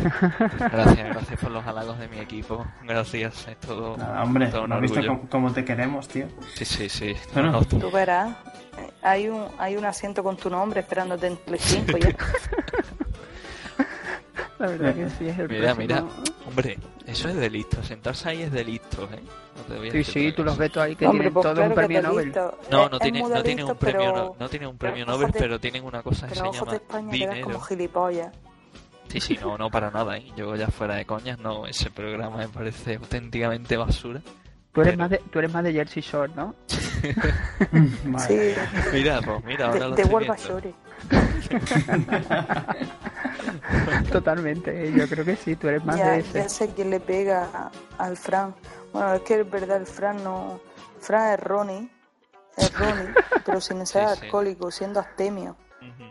[0.59, 2.67] gracias, gracias por los halagos de mi equipo.
[2.85, 5.19] Gracias, es todo, nada, hombre, todo un ¿no has visto orgullo.
[5.19, 6.27] cómo, cómo te queremos, tío?
[6.55, 7.15] Sí, sí, sí.
[7.35, 7.53] Bueno.
[7.53, 8.37] No, tú- Tú verás.
[9.03, 12.11] Hay un, hay un asiento con tu nombre esperándote en Telecinco ya.
[14.59, 15.81] La verdad que sí es el Mira, próximo.
[15.81, 16.05] mira.
[16.47, 17.83] Hombre, eso es delito.
[17.83, 19.21] Sentarse ahí es delito, ¿eh?
[19.57, 21.55] No te voy a Sí, sí, tú los ves ahí que Hombre, tienen pues todos
[21.57, 22.33] claro un premio Nobel.
[22.71, 25.07] No, no tiene, no tiene delito, un premio, pero- no, no tiene un pero premio
[25.07, 27.47] Nobel, de- pero tienen una cosa que Pero de llama España dinero.
[27.47, 28.35] como gilipollas.
[29.11, 30.33] Sí, sí, no, no para nada, ¿eh?
[30.37, 34.21] Yo ya fuera de coñas, no, ese programa me parece auténticamente basura.
[34.73, 36.55] Tú eres, Pero- más de, tú eres más de Jersey Shore, ¿no?
[38.05, 38.25] Vale.
[38.29, 38.55] Sí,
[38.93, 40.37] Mira, pues mira, ahora de, lo de estoy viendo.
[40.37, 40.75] Shore.
[44.13, 44.89] Totalmente.
[44.89, 46.39] eh, Yo creo que sí, tú eres más Ya, de ese.
[46.39, 48.55] ya sé quién le pega al Fran.
[48.93, 50.61] Bueno, es que es verdad, el Fran no.
[51.01, 51.91] Fran es Ronnie.
[52.57, 53.09] Es Ronnie,
[53.47, 54.25] pero sin ser Sí, sí.
[54.27, 55.57] alcohólico, siendo astemio.
[55.81, 56.11] Ujú.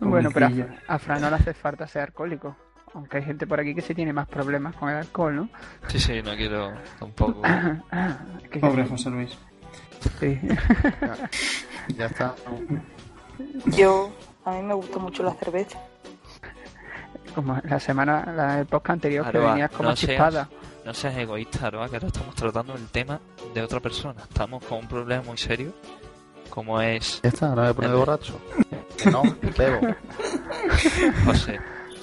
[0.00, 2.56] Bueno, pero a, a Fran no le hace falta ser alcohólico.
[2.94, 5.48] Aunque hay gente por aquí que sí tiene más problemas con el alcohol, ¿no?
[5.86, 7.40] Sí, sí, no quiero tampoco.
[8.50, 9.38] Que- Pobre José Luis.
[10.18, 10.40] sí.
[11.96, 12.34] Ya está.
[13.66, 14.12] Yo,
[14.44, 15.78] a mí me gusta mucho la cerveza.
[17.34, 20.48] Como la semana, la, el podcast anterior que Aroa, venías como no seas- chispada.
[20.84, 23.20] No seas egoísta, Aroa, que ahora estamos tratando el tema
[23.54, 24.22] de otra persona.
[24.22, 25.72] Estamos con un problema muy serio,
[26.50, 28.38] como es Ya está, no me pone de borracho.
[28.96, 29.22] Que no,
[29.56, 29.80] bebo.
[31.24, 31.58] José.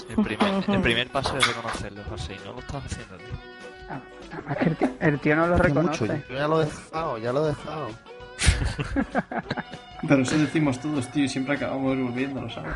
[0.09, 3.27] El primer, el primer paso es reconocerlo, José, y no lo estás haciendo, tío.
[4.29, 6.23] Además que el tío, el tío no lo Hace mucho, reconoce.
[6.29, 7.87] yo ya lo he dejado, ya lo he dejado.
[10.07, 12.73] Pero eso decimos todos, tío, y siempre acabamos volviéndolo, ¿sabes?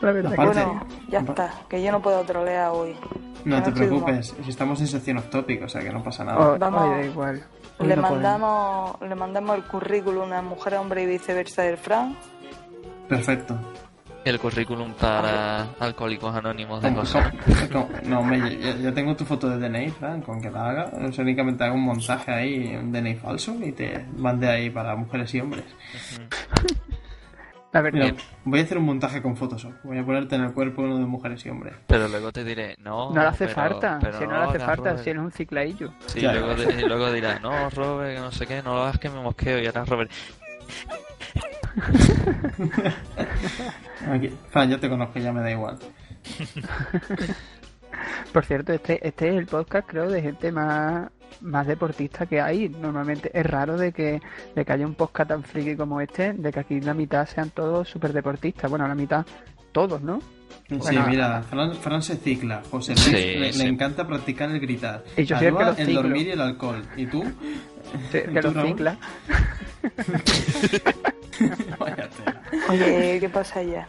[0.00, 0.64] La verdad Aparte-.
[0.64, 2.96] Bueno, ya está, que yo no puedo trolear hoy.
[3.44, 6.24] No te no preocupes, si estamos en sección off topic, o sea que no pasa
[6.24, 6.38] nada.
[6.52, 6.90] Oh, Vamos.
[6.90, 7.42] da igual.
[7.78, 8.22] Hoy Le no podemos.
[8.22, 12.16] mandamos, le mandamos el currículum a mujer, hombre y viceversa del Fran.
[13.08, 13.58] Perfecto.
[14.24, 17.32] El currículum para alcohólicos anónimos de ¿Cómo- cosas.
[17.72, 17.88] cómo?
[18.04, 20.90] No, hombre, ya, ya tengo tu foto de DNI, Fran, con que la haga.
[21.08, 24.94] O sea, únicamente hago un montaje ahí, un DNI falso, y te mande ahí para
[24.94, 25.64] mujeres y hombres.
[27.74, 28.14] A ver, Mira,
[28.44, 29.72] voy a hacer un montaje con Photoshop.
[29.82, 31.72] Voy a ponerte en el cuerpo uno de mujeres y hombres.
[31.86, 33.14] Pero luego te diré, no.
[33.14, 33.98] no le hace pero- falta.
[33.98, 35.04] pero si no, le hace falta, Robert.
[35.04, 35.92] si él es un ciclaillo.
[36.06, 36.40] Sí, Claro.
[36.40, 39.08] luego, de- y luego dirás, no, Robert, que no sé qué, no lo hagas que
[39.08, 39.58] me mosqueo.
[39.58, 40.10] Y ahora Robert,
[44.12, 44.30] Aquí.
[44.50, 45.78] Fran, yo te conozco, ya me da igual.
[48.32, 52.68] Por cierto, este, este es el podcast, creo, de gente más, más deportista que hay.
[52.68, 54.20] Normalmente es raro de que,
[54.54, 57.50] de que haya un podcast tan friki como este, de que aquí la mitad sean
[57.50, 58.70] todos súper deportistas.
[58.70, 59.24] Bueno, la mitad,
[59.72, 60.20] todos, ¿no?
[60.68, 62.62] Sí, Bueno, mira, Fran, Fran se cicla.
[62.70, 63.58] José Luis Sí, le, sí.
[63.62, 65.02] le encanta practicar el gritar.
[65.16, 66.82] Y yo el dormir y el alcohol.
[66.96, 67.22] ¿Y tú?
[68.10, 68.68] Sí, ¿Y que tú, los Raúl?
[68.68, 68.96] cicla.
[71.78, 72.42] Vaya tela.
[72.70, 73.88] Oye, ¿qué pasa allá?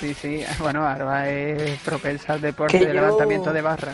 [0.00, 0.44] Sí, sí.
[0.60, 3.92] Bueno, Arba es propensa al deporte de yo- levantamiento de barra.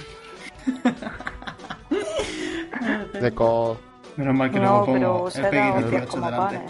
[3.21, 3.79] De co...
[4.17, 6.61] Menos mal que No, luego pero pongo se el da Peggy hostias 18 como delante.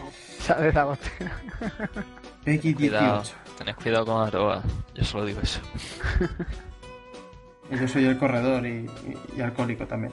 [2.44, 3.36] Peggy cuidado, 18.
[3.58, 4.62] tenés cuidado con Aroa.
[4.94, 5.60] Yo solo digo eso.
[7.70, 10.12] Yo soy el corredor y, y- y alcohólico también.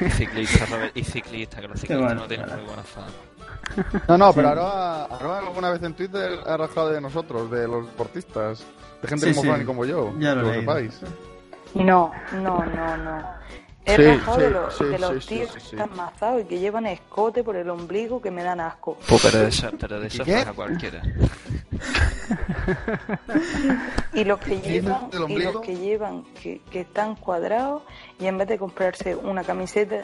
[0.00, 3.08] Y ciclista, Robert, y ciclista, que los ciclistas bueno, no tienen muy buena fama.
[4.08, 7.86] No, no, pero Aroa, Aroa alguna vez en Twitter ha rajado de nosotros, de los
[7.86, 8.64] deportistas,
[9.02, 9.48] de gente Sí, como sí.
[9.48, 10.12] Fran y como yo.
[10.18, 10.60] Ya lo que leído.
[10.62, 11.00] sepáis.
[11.74, 13.44] No, no, no, no.
[13.86, 15.76] He Sí, rajado sí, de los, sí, de los tíos sí, que sí.
[15.76, 18.96] están mazados y que llevan escote por el ombligo que me dan asco.
[19.06, 21.02] Pues, pero de eso, pero de raja cualquiera.
[24.14, 27.82] Y los que ¿Tiene llevan, y los que llevan, que, que están cuadrados
[28.18, 29.96] y en vez de comprarse una camiseta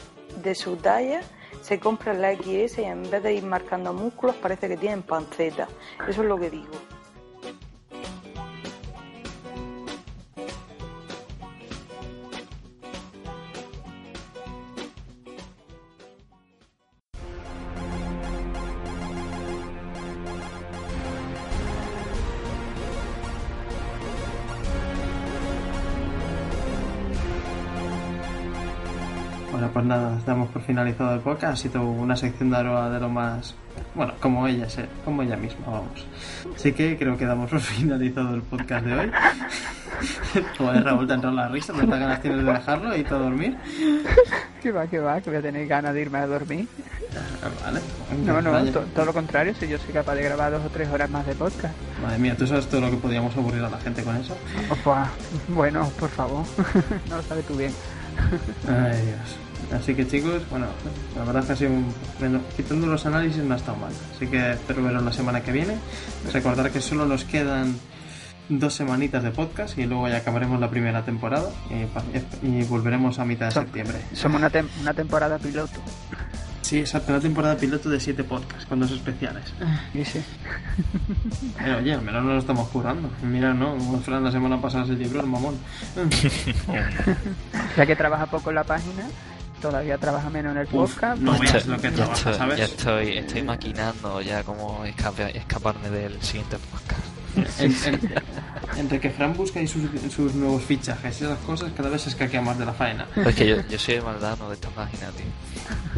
[0.42, 1.22] de su talla,
[1.60, 5.68] se compran la XS y en vez de ir marcando músculos parece que tienen panceta.
[6.08, 6.70] Eso es lo que digo.
[29.90, 31.52] Nada, damos por finalizado el podcast.
[31.52, 33.54] Ha sido una sección de Aroa de lo más.
[33.94, 36.06] Bueno, como ella, se- como ella misma, vamos.
[36.54, 39.10] Así que creo que damos por finalizado el podcast de hoy.
[40.58, 43.56] Joder, Raúl, te ha entrado la risa, ¿cuántas ganas tienes de dejarlo y todo dormir?
[44.60, 46.68] Que va, que va, que voy a tener ganas de irme a dormir.
[47.42, 47.80] Ah, Vale.
[48.26, 50.86] No, no, to- todo lo contrario, si yo soy capaz de grabar dos o tres
[50.90, 51.74] horas más de podcast.
[52.02, 54.36] Madre mía, ¿tú sabes todo lo que podíamos aburrir a la gente con eso?
[54.68, 55.08] Opa,
[55.48, 56.44] bueno, por favor,
[57.08, 57.72] no lo sabes tú bien.
[58.68, 59.38] Ay, Dios.
[59.72, 60.66] Así que chicos, bueno,
[61.16, 62.42] la verdad es que ha sido un...
[62.56, 63.92] quitando los análisis no ha estado mal.
[64.16, 65.76] Así que espero veros la semana que viene.
[66.32, 67.76] Recordar que solo nos quedan
[68.48, 72.02] dos semanitas de podcast y luego ya acabaremos la primera temporada y, pa-
[72.42, 73.98] y volveremos a mitad de Son- septiembre.
[74.12, 75.80] Somos una, tem- una temporada piloto.
[76.62, 79.44] Sí, exacto, una temporada piloto de siete podcasts con dos especiales.
[79.94, 80.20] Y sí.
[81.58, 83.08] Pero oye, al menos nos lo estamos curando.
[83.22, 85.56] Mira, no, Fran la semana pasada se libró el mamón.
[87.76, 89.04] Ya que trabaja poco en la página,
[89.60, 91.20] todavía trabaja menos en el Uf, podcast.
[91.22, 92.58] no Ya veas lo que ya trabaja, estoy, ¿sabes?
[92.58, 97.60] ya estoy, estoy maquinando ya cómo escape- escaparme del siguiente podcast.
[97.60, 98.14] En- en-
[98.76, 99.82] entre que Fran busca ahí sus,
[100.14, 103.06] sus nuevos fichajes y esas cosas, cada vez se escaquea más de la faena.
[103.16, 105.26] Es que yo, yo soy el maldano de esta página, tío.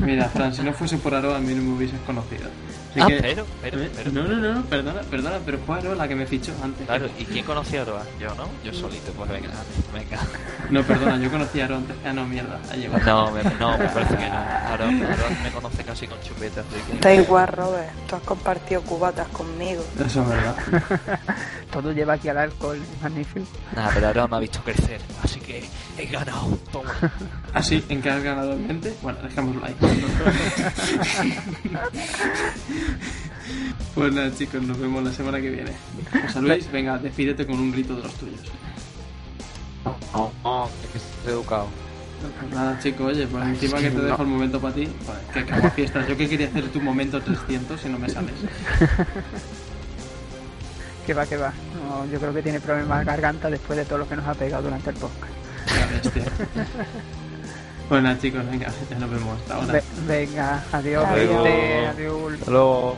[0.04, 2.48] Mira, Fran, si no fuese por Aroa, a mí no me hubieses conocido.
[2.90, 3.90] Así Ah, que- pero, pero, ¿Eh?
[3.96, 4.12] pero.
[4.12, 6.84] No, no, no, perdona, perdona, pero fue Aroa la que me fichó antes.
[6.86, 8.02] Claro, ¿y quién conocía a Aroa?
[8.20, 8.44] Yo, ¿no?
[8.62, 9.48] Yo solito, pues venga,
[9.94, 10.18] venga.
[10.68, 11.96] No, perdona, yo conocí a Aroa antes.
[12.04, 13.02] Ah, no, mierda, ha llegado.
[13.06, 14.36] No, me, no, me parece que no.
[14.36, 16.98] Aroa, Aroa me conoce casi con chupetas, que...
[16.98, 17.90] Da igual, Robert.
[18.08, 19.82] Tú has compartido cubatas conmigo.
[20.04, 20.56] Eso es verdad.
[21.72, 23.46] Todo lleva aquí al alcohol, magnífico.
[23.74, 25.64] Nada, pero Aroa me ha visto crecer, así que
[25.98, 26.58] he ganado.
[26.70, 26.92] Toma.
[27.54, 28.94] Así, ¿en qué has ganado en mente?
[29.02, 29.74] Bueno, dejémoslo ahí.
[33.94, 35.72] pues nada, chicos, nos vemos la semana que viene.
[36.26, 38.40] José Luis, venga, despídete con un grito de los tuyos.
[39.84, 41.66] No, no, es que es educado.
[42.40, 45.52] Pues nada, chico, oye, pues encima que te dejo el momento para ti, joder, que
[45.52, 46.06] como fiestas.
[46.08, 48.34] Yo que quería hacer tu momento 300 y no me sales.
[51.06, 51.52] Que va, que va.
[51.88, 54.34] No, yo creo que tiene problemas de garganta después de todo lo que nos ha
[54.34, 55.32] pegado durante el podcast.
[57.90, 59.38] Nada, chicos, venga, ya nos vemos.
[59.40, 59.72] Hasta ahora.
[59.74, 61.44] Ve- venga, adiós, Adiós.
[61.44, 62.32] gente, adiós.
[62.34, 62.96] Hasta luego.